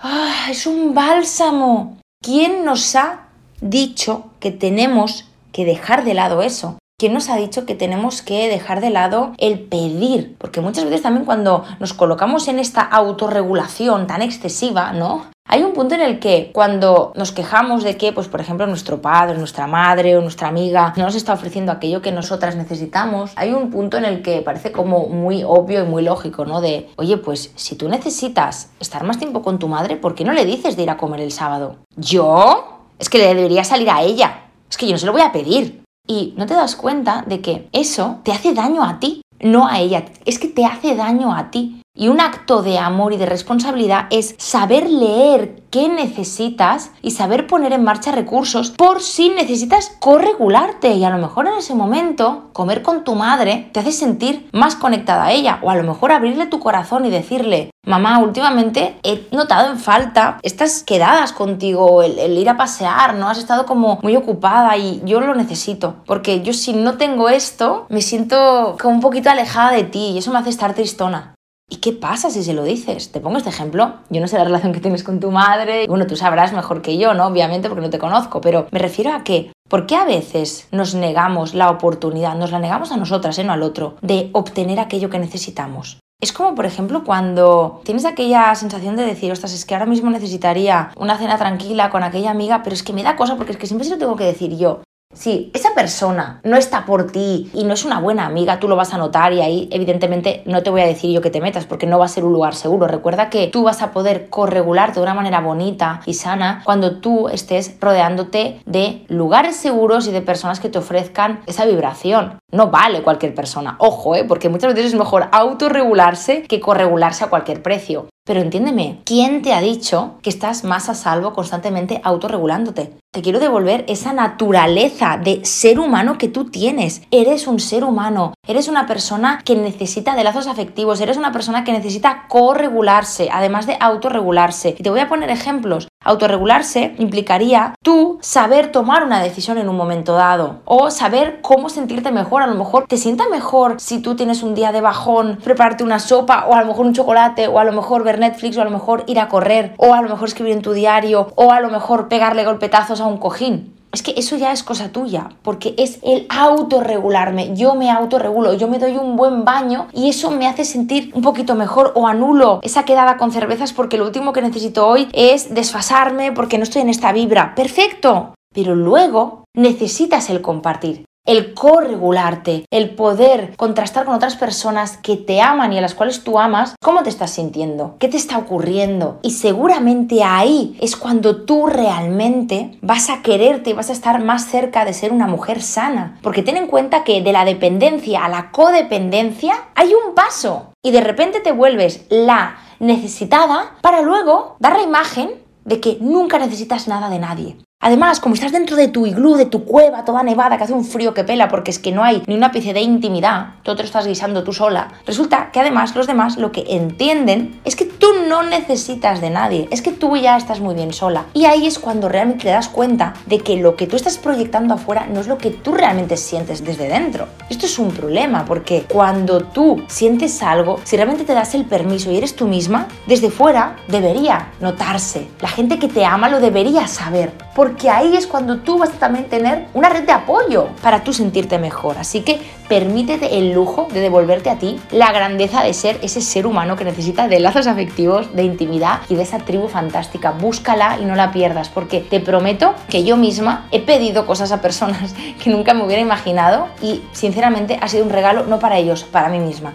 ¡Ah! 0.00 0.46
Es 0.50 0.66
un 0.66 0.94
bálsamo. 0.94 1.98
¿Quién 2.22 2.64
nos 2.64 2.96
ha 2.96 3.28
dicho 3.60 4.30
que 4.40 4.50
tenemos 4.50 5.28
que 5.52 5.66
dejar 5.66 6.04
de 6.04 6.14
lado 6.14 6.42
eso? 6.42 6.78
¿Quién 6.96 7.12
nos 7.12 7.28
ha 7.28 7.34
dicho 7.34 7.66
que 7.66 7.74
tenemos 7.74 8.22
que 8.22 8.48
dejar 8.48 8.80
de 8.80 8.90
lado 8.90 9.32
el 9.38 9.58
pedir? 9.58 10.36
Porque 10.38 10.60
muchas 10.60 10.84
veces 10.84 11.02
también 11.02 11.24
cuando 11.24 11.64
nos 11.80 11.92
colocamos 11.92 12.46
en 12.46 12.60
esta 12.60 12.82
autorregulación 12.82 14.06
tan 14.06 14.22
excesiva, 14.22 14.92
¿no? 14.92 15.26
Hay 15.44 15.64
un 15.64 15.72
punto 15.72 15.96
en 15.96 16.02
el 16.02 16.20
que 16.20 16.52
cuando 16.54 17.12
nos 17.16 17.32
quejamos 17.32 17.82
de 17.82 17.96
que, 17.96 18.12
pues 18.12 18.28
por 18.28 18.40
ejemplo, 18.40 18.68
nuestro 18.68 19.02
padre, 19.02 19.36
nuestra 19.36 19.66
madre 19.66 20.16
o 20.16 20.20
nuestra 20.20 20.46
amiga 20.46 20.94
no 20.96 21.02
nos 21.02 21.16
está 21.16 21.32
ofreciendo 21.32 21.72
aquello 21.72 22.00
que 22.00 22.12
nosotras 22.12 22.54
necesitamos, 22.54 23.32
hay 23.34 23.52
un 23.52 23.70
punto 23.70 23.96
en 23.96 24.04
el 24.04 24.22
que 24.22 24.40
parece 24.42 24.70
como 24.70 25.08
muy 25.08 25.42
obvio 25.42 25.82
y 25.82 25.88
muy 25.88 26.04
lógico, 26.04 26.44
¿no? 26.44 26.60
De, 26.60 26.90
oye, 26.96 27.16
pues 27.16 27.50
si 27.56 27.74
tú 27.74 27.88
necesitas 27.88 28.70
estar 28.78 29.02
más 29.02 29.18
tiempo 29.18 29.42
con 29.42 29.58
tu 29.58 29.66
madre, 29.66 29.96
¿por 29.96 30.14
qué 30.14 30.24
no 30.24 30.32
le 30.32 30.44
dices 30.44 30.76
de 30.76 30.84
ir 30.84 30.90
a 30.90 30.96
comer 30.96 31.20
el 31.20 31.32
sábado? 31.32 31.76
¿Yo? 31.96 32.84
Es 33.00 33.08
que 33.10 33.18
le 33.18 33.34
debería 33.34 33.64
salir 33.64 33.90
a 33.90 34.00
ella. 34.00 34.44
Es 34.70 34.76
que 34.76 34.86
yo 34.86 34.92
no 34.92 34.98
se 34.98 35.06
lo 35.06 35.12
voy 35.12 35.22
a 35.22 35.32
pedir. 35.32 35.83
Y 36.06 36.34
no 36.36 36.46
te 36.46 36.54
das 36.54 36.76
cuenta 36.76 37.24
de 37.26 37.40
que 37.40 37.68
eso 37.72 38.20
te 38.24 38.32
hace 38.32 38.52
daño 38.52 38.84
a 38.84 39.00
ti, 39.00 39.22
no 39.40 39.66
a 39.66 39.80
ella. 39.80 40.04
Es 40.26 40.38
que 40.38 40.48
te 40.48 40.66
hace 40.66 40.94
daño 40.94 41.34
a 41.34 41.50
ti. 41.50 41.80
Y 41.96 42.08
un 42.08 42.20
acto 42.20 42.62
de 42.62 42.76
amor 42.76 43.12
y 43.12 43.18
de 43.18 43.24
responsabilidad 43.24 44.08
es 44.10 44.34
saber 44.36 44.90
leer 44.90 45.62
qué 45.70 45.88
necesitas 45.88 46.90
y 47.02 47.12
saber 47.12 47.46
poner 47.46 47.72
en 47.72 47.84
marcha 47.84 48.10
recursos 48.10 48.72
por 48.72 49.00
si 49.00 49.28
necesitas 49.28 49.96
corregularte. 50.00 50.94
Y 50.94 51.04
a 51.04 51.10
lo 51.10 51.18
mejor 51.18 51.46
en 51.46 51.54
ese 51.54 51.72
momento 51.72 52.50
comer 52.52 52.82
con 52.82 53.04
tu 53.04 53.14
madre 53.14 53.70
te 53.72 53.78
hace 53.78 53.92
sentir 53.92 54.50
más 54.52 54.74
conectada 54.74 55.26
a 55.26 55.32
ella. 55.32 55.60
O 55.62 55.70
a 55.70 55.76
lo 55.76 55.84
mejor 55.84 56.10
abrirle 56.10 56.46
tu 56.46 56.58
corazón 56.58 57.04
y 57.04 57.10
decirle, 57.10 57.70
mamá, 57.86 58.18
últimamente 58.18 58.98
he 59.04 59.28
notado 59.30 59.70
en 59.70 59.78
falta 59.78 60.38
estas 60.42 60.82
quedadas 60.82 61.32
contigo, 61.32 62.02
el, 62.02 62.36
ir 62.36 62.48
a 62.48 62.56
pasear, 62.56 63.14
¿no? 63.14 63.28
Has 63.28 63.38
estado 63.38 63.66
como 63.66 64.00
muy 64.02 64.16
ocupada 64.16 64.76
y 64.76 65.00
yo 65.04 65.20
lo 65.20 65.36
necesito. 65.36 65.94
Porque 66.06 66.42
yo 66.42 66.54
si 66.54 66.72
no 66.72 66.96
tengo 66.96 67.28
esto, 67.28 67.86
me 67.88 68.02
siento 68.02 68.76
como 68.80 68.96
un 68.96 69.00
poquito 69.00 69.30
alejada 69.30 69.70
de 69.70 69.84
ti 69.84 70.10
y 70.10 70.18
eso 70.18 70.32
me 70.32 70.40
hace 70.40 70.50
estar 70.50 70.74
tristona. 70.74 71.33
¿Y 71.68 71.76
qué 71.76 71.92
pasa 71.92 72.30
si 72.30 72.44
se 72.44 72.52
lo 72.52 72.62
dices? 72.62 73.10
Te 73.10 73.20
pongo 73.20 73.38
este 73.38 73.50
ejemplo. 73.50 73.94
Yo 74.10 74.20
no 74.20 74.28
sé 74.28 74.36
la 74.36 74.44
relación 74.44 74.72
que 74.72 74.80
tienes 74.80 75.02
con 75.02 75.18
tu 75.18 75.30
madre. 75.30 75.86
Bueno, 75.88 76.06
tú 76.06 76.14
sabrás 76.14 76.52
mejor 76.52 76.82
que 76.82 76.98
yo, 76.98 77.14
¿no? 77.14 77.26
Obviamente 77.26 77.68
porque 77.68 77.82
no 77.82 77.90
te 77.90 77.98
conozco, 77.98 78.40
pero 78.40 78.66
me 78.70 78.78
refiero 78.78 79.12
a 79.12 79.24
que 79.24 79.50
¿Por 79.66 79.86
qué 79.86 79.96
a 79.96 80.04
veces 80.04 80.68
nos 80.72 80.94
negamos 80.94 81.54
la 81.54 81.70
oportunidad, 81.70 82.36
nos 82.36 82.52
la 82.52 82.58
negamos 82.58 82.92
a 82.92 82.98
nosotras, 82.98 83.38
¿eh? 83.38 83.44
no 83.44 83.54
al 83.54 83.62
otro, 83.62 83.96
de 84.02 84.28
obtener 84.32 84.78
aquello 84.78 85.08
que 85.08 85.18
necesitamos? 85.18 86.00
Es 86.20 86.32
como, 86.32 86.54
por 86.54 86.66
ejemplo, 86.66 87.02
cuando 87.02 87.80
tienes 87.82 88.04
aquella 88.04 88.54
sensación 88.54 88.94
de 88.94 89.06
decir, 89.06 89.32
ostras, 89.32 89.54
es 89.54 89.64
que 89.64 89.74
ahora 89.74 89.86
mismo 89.86 90.10
necesitaría 90.10 90.90
una 90.96 91.16
cena 91.16 91.38
tranquila 91.38 91.88
con 91.88 92.02
aquella 92.02 92.30
amiga, 92.30 92.62
pero 92.62 92.74
es 92.74 92.82
que 92.82 92.92
me 92.92 93.02
da 93.02 93.16
cosa 93.16 93.36
porque 93.36 93.52
es 93.52 93.58
que 93.58 93.66
siempre 93.66 93.86
se 93.86 93.94
lo 93.94 93.98
tengo 93.98 94.16
que 94.16 94.24
decir 94.24 94.54
yo. 94.56 94.82
Si 95.14 95.50
esa 95.54 95.74
persona 95.74 96.40
no 96.42 96.56
está 96.56 96.84
por 96.84 97.10
ti 97.10 97.50
y 97.54 97.64
no 97.64 97.74
es 97.74 97.84
una 97.84 98.00
buena 98.00 98.26
amiga, 98.26 98.58
tú 98.58 98.68
lo 98.68 98.76
vas 98.76 98.92
a 98.92 98.98
notar 98.98 99.32
y 99.32 99.40
ahí 99.40 99.68
evidentemente 99.70 100.42
no 100.46 100.62
te 100.62 100.70
voy 100.70 100.80
a 100.80 100.86
decir 100.86 101.12
yo 101.12 101.20
que 101.20 101.30
te 101.30 101.40
metas 101.40 101.66
porque 101.66 101.86
no 101.86 101.98
va 101.98 102.06
a 102.06 102.08
ser 102.08 102.24
un 102.24 102.32
lugar 102.32 102.54
seguro. 102.54 102.86
Recuerda 102.86 103.30
que 103.30 103.46
tú 103.48 103.62
vas 103.62 103.82
a 103.82 103.92
poder 103.92 104.28
corregularte 104.28 105.00
de 105.00 105.04
una 105.04 105.14
manera 105.14 105.40
bonita 105.40 106.00
y 106.06 106.14
sana 106.14 106.62
cuando 106.64 106.98
tú 107.00 107.28
estés 107.28 107.76
rodeándote 107.80 108.60
de 108.66 109.04
lugares 109.08 109.56
seguros 109.56 110.06
y 110.06 110.12
de 110.12 110.20
personas 110.20 110.60
que 110.60 110.68
te 110.68 110.78
ofrezcan 110.78 111.40
esa 111.46 111.64
vibración. 111.64 112.38
No 112.50 112.70
vale 112.70 113.02
cualquier 113.02 113.34
persona, 113.34 113.76
ojo, 113.78 114.14
¿eh? 114.14 114.24
porque 114.24 114.48
muchas 114.48 114.74
veces 114.74 114.92
es 114.92 114.98
mejor 114.98 115.28
autorregularse 115.32 116.42
que 116.42 116.60
corregularse 116.60 117.24
a 117.24 117.30
cualquier 117.30 117.62
precio. 117.62 118.08
Pero 118.26 118.40
entiéndeme, 118.40 119.00
¿quién 119.04 119.42
te 119.42 119.52
ha 119.52 119.60
dicho 119.60 120.14
que 120.22 120.30
estás 120.30 120.64
más 120.64 120.88
a 120.88 120.94
salvo 120.94 121.34
constantemente 121.34 122.00
autorregulándote? 122.02 122.94
Te 123.12 123.20
quiero 123.20 123.38
devolver 123.38 123.84
esa 123.86 124.14
naturaleza 124.14 125.20
de 125.22 125.44
ser 125.44 125.78
humano 125.78 126.16
que 126.16 126.28
tú 126.28 126.46
tienes. 126.46 127.02
Eres 127.10 127.46
un 127.46 127.60
ser 127.60 127.84
humano, 127.84 128.32
eres 128.48 128.68
una 128.68 128.86
persona 128.86 129.42
que 129.44 129.56
necesita 129.56 130.16
de 130.16 130.24
lazos 130.24 130.46
afectivos, 130.46 131.02
eres 131.02 131.18
una 131.18 131.32
persona 131.32 131.64
que 131.64 131.72
necesita 131.72 132.24
corregularse, 132.28 133.28
además 133.30 133.66
de 133.66 133.76
autorregularse. 133.78 134.74
Y 134.78 134.82
te 134.82 134.88
voy 134.88 135.00
a 135.00 135.08
poner 135.08 135.28
ejemplos. 135.28 135.88
Autorregularse 136.04 136.94
implicaría 136.98 137.74
tú 137.82 138.18
saber 138.20 138.70
tomar 138.70 139.04
una 139.04 139.22
decisión 139.22 139.58
en 139.58 139.68
un 139.68 139.76
momento 139.76 140.14
dado 140.14 140.60
o 140.64 140.90
saber 140.90 141.40
cómo 141.42 141.68
sentirte 141.68 142.12
mejor. 142.12 142.42
A 142.42 142.46
lo 142.46 142.54
mejor 142.54 142.86
te 142.86 142.96
sienta 142.96 143.28
mejor 143.28 143.80
si 143.80 144.00
tú 144.00 144.14
tienes 144.14 144.42
un 144.42 144.54
día 144.54 144.70
de 144.70 144.80
bajón, 144.80 145.38
prepararte 145.42 145.82
una 145.82 145.98
sopa 145.98 146.46
o 146.46 146.54
a 146.54 146.60
lo 146.60 146.66
mejor 146.66 146.86
un 146.86 146.94
chocolate 146.94 147.48
o 147.48 147.58
a 147.58 147.64
lo 147.64 147.72
mejor 147.72 148.04
ver 148.04 148.18
Netflix 148.18 148.56
o 148.56 148.60
a 148.60 148.64
lo 148.64 148.70
mejor 148.70 149.04
ir 149.06 149.18
a 149.18 149.28
correr 149.28 149.74
o 149.78 149.94
a 149.94 150.02
lo 150.02 150.08
mejor 150.08 150.28
escribir 150.28 150.52
en 150.52 150.62
tu 150.62 150.72
diario 150.72 151.32
o 151.36 151.52
a 151.52 151.60
lo 151.60 151.70
mejor 151.70 152.08
pegarle 152.08 152.44
golpetazos 152.44 153.00
a 153.00 153.06
un 153.06 153.18
cojín. 153.18 153.73
Es 153.94 154.02
que 154.02 154.14
eso 154.16 154.36
ya 154.36 154.50
es 154.50 154.64
cosa 154.64 154.90
tuya, 154.90 155.30
porque 155.42 155.74
es 155.78 156.00
el 156.02 156.26
autorregularme. 156.28 157.54
Yo 157.54 157.76
me 157.76 157.92
autorregulo, 157.92 158.54
yo 158.54 158.66
me 158.66 158.80
doy 158.80 158.96
un 158.96 159.14
buen 159.14 159.44
baño 159.44 159.86
y 159.92 160.08
eso 160.08 160.32
me 160.32 160.48
hace 160.48 160.64
sentir 160.64 161.12
un 161.14 161.22
poquito 161.22 161.54
mejor 161.54 161.92
o 161.94 162.08
anulo 162.08 162.58
esa 162.64 162.84
quedada 162.84 163.16
con 163.16 163.30
cervezas 163.30 163.72
porque 163.72 163.96
lo 163.96 164.04
último 164.04 164.32
que 164.32 164.42
necesito 164.42 164.88
hoy 164.88 165.08
es 165.12 165.54
desfasarme 165.54 166.32
porque 166.32 166.58
no 166.58 166.64
estoy 166.64 166.82
en 166.82 166.88
esta 166.88 167.12
vibra. 167.12 167.54
Perfecto. 167.54 168.34
Pero 168.52 168.74
luego 168.74 169.44
necesitas 169.54 170.28
el 170.28 170.42
compartir 170.42 171.04
el 171.26 171.54
corregularte, 171.54 172.66
el 172.70 172.90
poder 172.90 173.54
contrastar 173.56 174.04
con 174.04 174.14
otras 174.14 174.36
personas 174.36 174.98
que 174.98 175.16
te 175.16 175.40
aman 175.40 175.72
y 175.72 175.78
a 175.78 175.80
las 175.80 175.94
cuales 175.94 176.22
tú 176.22 176.38
amas, 176.38 176.74
cómo 176.82 177.02
te 177.02 177.08
estás 177.08 177.30
sintiendo, 177.30 177.96
qué 177.98 178.08
te 178.08 178.16
está 178.16 178.36
ocurriendo. 178.36 179.18
Y 179.22 179.30
seguramente 179.30 180.22
ahí 180.22 180.76
es 180.80 180.96
cuando 180.96 181.44
tú 181.44 181.66
realmente 181.66 182.78
vas 182.82 183.08
a 183.08 183.22
quererte 183.22 183.70
y 183.70 183.74
vas 183.74 183.88
a 183.88 183.94
estar 183.94 184.22
más 184.22 184.46
cerca 184.46 184.84
de 184.84 184.92
ser 184.92 185.12
una 185.12 185.26
mujer 185.26 185.62
sana. 185.62 186.18
Porque 186.22 186.42
ten 186.42 186.58
en 186.58 186.66
cuenta 186.66 187.04
que 187.04 187.22
de 187.22 187.32
la 187.32 187.44
dependencia 187.44 188.24
a 188.24 188.28
la 188.28 188.50
codependencia 188.50 189.54
hay 189.74 189.94
un 189.94 190.14
paso. 190.14 190.72
Y 190.82 190.90
de 190.90 191.00
repente 191.00 191.40
te 191.40 191.52
vuelves 191.52 192.04
la 192.10 192.56
necesitada 192.80 193.76
para 193.80 194.02
luego 194.02 194.56
dar 194.58 194.76
la 194.76 194.82
imagen 194.82 195.30
de 195.64 195.80
que 195.80 195.96
nunca 196.00 196.38
necesitas 196.38 196.86
nada 196.88 197.08
de 197.08 197.18
nadie. 197.18 197.56
Además, 197.80 198.18
como 198.18 198.34
estás 198.34 198.52
dentro 198.52 198.76
de 198.76 198.88
tu 198.88 199.06
iglú, 199.06 199.34
de 199.34 199.44
tu 199.44 199.64
cueva 199.64 200.04
toda 200.06 200.22
nevada, 200.22 200.56
que 200.56 200.64
hace 200.64 200.72
un 200.72 200.86
frío 200.86 201.12
que 201.12 201.22
pela 201.22 201.48
porque 201.48 201.70
es 201.70 201.78
que 201.78 201.92
no 201.92 202.02
hay 202.02 202.22
ni 202.26 202.34
una 202.34 202.46
ápice 202.46 202.72
de 202.72 202.80
intimidad, 202.80 203.56
todo 203.62 203.76
te 203.76 203.82
lo 203.82 203.86
estás 203.86 204.06
guisando 204.06 204.42
tú 204.42 204.54
sola, 204.54 204.88
resulta 205.06 205.50
que 205.52 205.60
además 205.60 205.94
los 205.94 206.06
demás 206.06 206.38
lo 206.38 206.50
que 206.50 206.64
entienden 206.68 207.60
es 207.64 207.76
que 207.76 207.84
tú 208.04 208.12
no 208.28 208.42
necesitas 208.42 209.22
de 209.22 209.30
nadie, 209.30 209.66
es 209.70 209.80
que 209.80 209.90
tú 209.90 210.14
ya 210.14 210.36
estás 210.36 210.60
muy 210.60 210.74
bien 210.74 210.92
sola. 210.92 211.24
Y 211.32 211.46
ahí 211.46 211.66
es 211.66 211.78
cuando 211.78 212.10
realmente 212.10 212.44
te 212.44 212.50
das 212.50 212.68
cuenta 212.68 213.14
de 213.24 213.38
que 213.38 213.56
lo 213.56 213.76
que 213.76 213.86
tú 213.86 213.96
estás 213.96 214.18
proyectando 214.18 214.74
afuera 214.74 215.06
no 215.10 215.20
es 215.20 215.26
lo 215.26 215.38
que 215.38 215.48
tú 215.48 215.72
realmente 215.72 216.18
sientes 216.18 216.62
desde 216.62 216.88
dentro. 216.88 217.28
Esto 217.48 217.64
es 217.64 217.78
un 217.78 217.92
problema 217.92 218.44
porque 218.44 218.84
cuando 218.86 219.40
tú 219.40 219.82
sientes 219.86 220.42
algo, 220.42 220.80
si 220.84 220.96
realmente 220.96 221.24
te 221.24 221.32
das 221.32 221.54
el 221.54 221.64
permiso 221.64 222.12
y 222.12 222.18
eres 222.18 222.36
tú 222.36 222.46
misma, 222.46 222.88
desde 223.06 223.30
fuera 223.30 223.76
debería 223.88 224.52
notarse. 224.60 225.26
La 225.40 225.48
gente 225.48 225.78
que 225.78 225.88
te 225.88 226.04
ama 226.04 226.28
lo 226.28 226.40
debería 226.40 226.86
saber. 226.86 227.32
Porque 227.54 227.88
ahí 227.88 228.16
es 228.16 228.26
cuando 228.26 228.58
tú 228.58 228.78
vas 228.78 228.90
a 228.90 228.98
también 228.98 229.28
tener 229.28 229.68
una 229.74 229.88
red 229.88 230.04
de 230.04 230.12
apoyo 230.12 230.68
para 230.82 231.04
tú 231.04 231.12
sentirte 231.12 231.58
mejor. 231.58 231.96
Así 231.98 232.20
que 232.20 232.40
permítete 232.68 233.38
el 233.38 233.52
lujo 233.52 233.88
de 233.92 234.00
devolverte 234.00 234.50
a 234.50 234.58
ti 234.58 234.80
la 234.90 235.12
grandeza 235.12 235.62
de 235.62 235.72
ser 235.72 235.98
ese 236.02 236.20
ser 236.20 236.46
humano 236.46 236.76
que 236.76 236.84
necesita 236.84 237.28
de 237.28 237.38
lazos 237.38 237.66
afectivos, 237.66 237.93
de 237.96 238.42
intimidad 238.42 239.00
y 239.08 239.14
de 239.14 239.22
esa 239.22 239.38
tribu 239.38 239.68
fantástica. 239.68 240.32
Búscala 240.32 240.98
y 241.00 241.04
no 241.04 241.14
la 241.14 241.32
pierdas, 241.32 241.68
porque 241.68 242.00
te 242.00 242.20
prometo 242.20 242.74
que 242.88 243.04
yo 243.04 243.16
misma 243.16 243.68
he 243.70 243.80
pedido 243.80 244.26
cosas 244.26 244.52
a 244.52 244.60
personas 244.60 245.14
que 245.42 245.50
nunca 245.50 245.74
me 245.74 245.84
hubiera 245.84 246.02
imaginado 246.02 246.68
y 246.82 247.02
sinceramente 247.12 247.78
ha 247.80 247.88
sido 247.88 248.04
un 248.04 248.10
regalo 248.10 248.44
no 248.46 248.58
para 248.58 248.78
ellos, 248.78 249.04
para 249.04 249.28
mí 249.28 249.38
misma. 249.38 249.74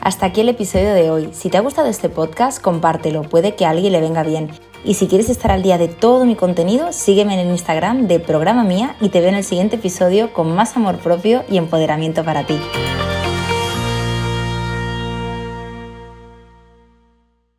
Hasta 0.00 0.26
aquí 0.26 0.40
el 0.40 0.48
episodio 0.48 0.94
de 0.94 1.10
hoy. 1.10 1.30
Si 1.32 1.50
te 1.50 1.58
ha 1.58 1.60
gustado 1.60 1.88
este 1.88 2.08
podcast, 2.08 2.62
compártelo, 2.62 3.22
puede 3.22 3.56
que 3.56 3.66
a 3.66 3.70
alguien 3.70 3.92
le 3.92 4.00
venga 4.00 4.22
bien. 4.22 4.50
Y 4.84 4.94
si 4.94 5.08
quieres 5.08 5.28
estar 5.28 5.50
al 5.50 5.62
día 5.62 5.76
de 5.76 5.88
todo 5.88 6.24
mi 6.24 6.36
contenido, 6.36 6.92
sígueme 6.92 7.34
en 7.34 7.40
el 7.40 7.48
Instagram 7.48 8.06
de 8.06 8.20
Programa 8.20 8.62
Mía 8.62 8.94
y 9.00 9.08
te 9.08 9.20
veo 9.20 9.28
en 9.28 9.34
el 9.34 9.44
siguiente 9.44 9.76
episodio 9.76 10.32
con 10.32 10.54
más 10.54 10.76
amor 10.76 10.98
propio 10.98 11.44
y 11.50 11.58
empoderamiento 11.58 12.24
para 12.24 12.46
ti. 12.46 12.58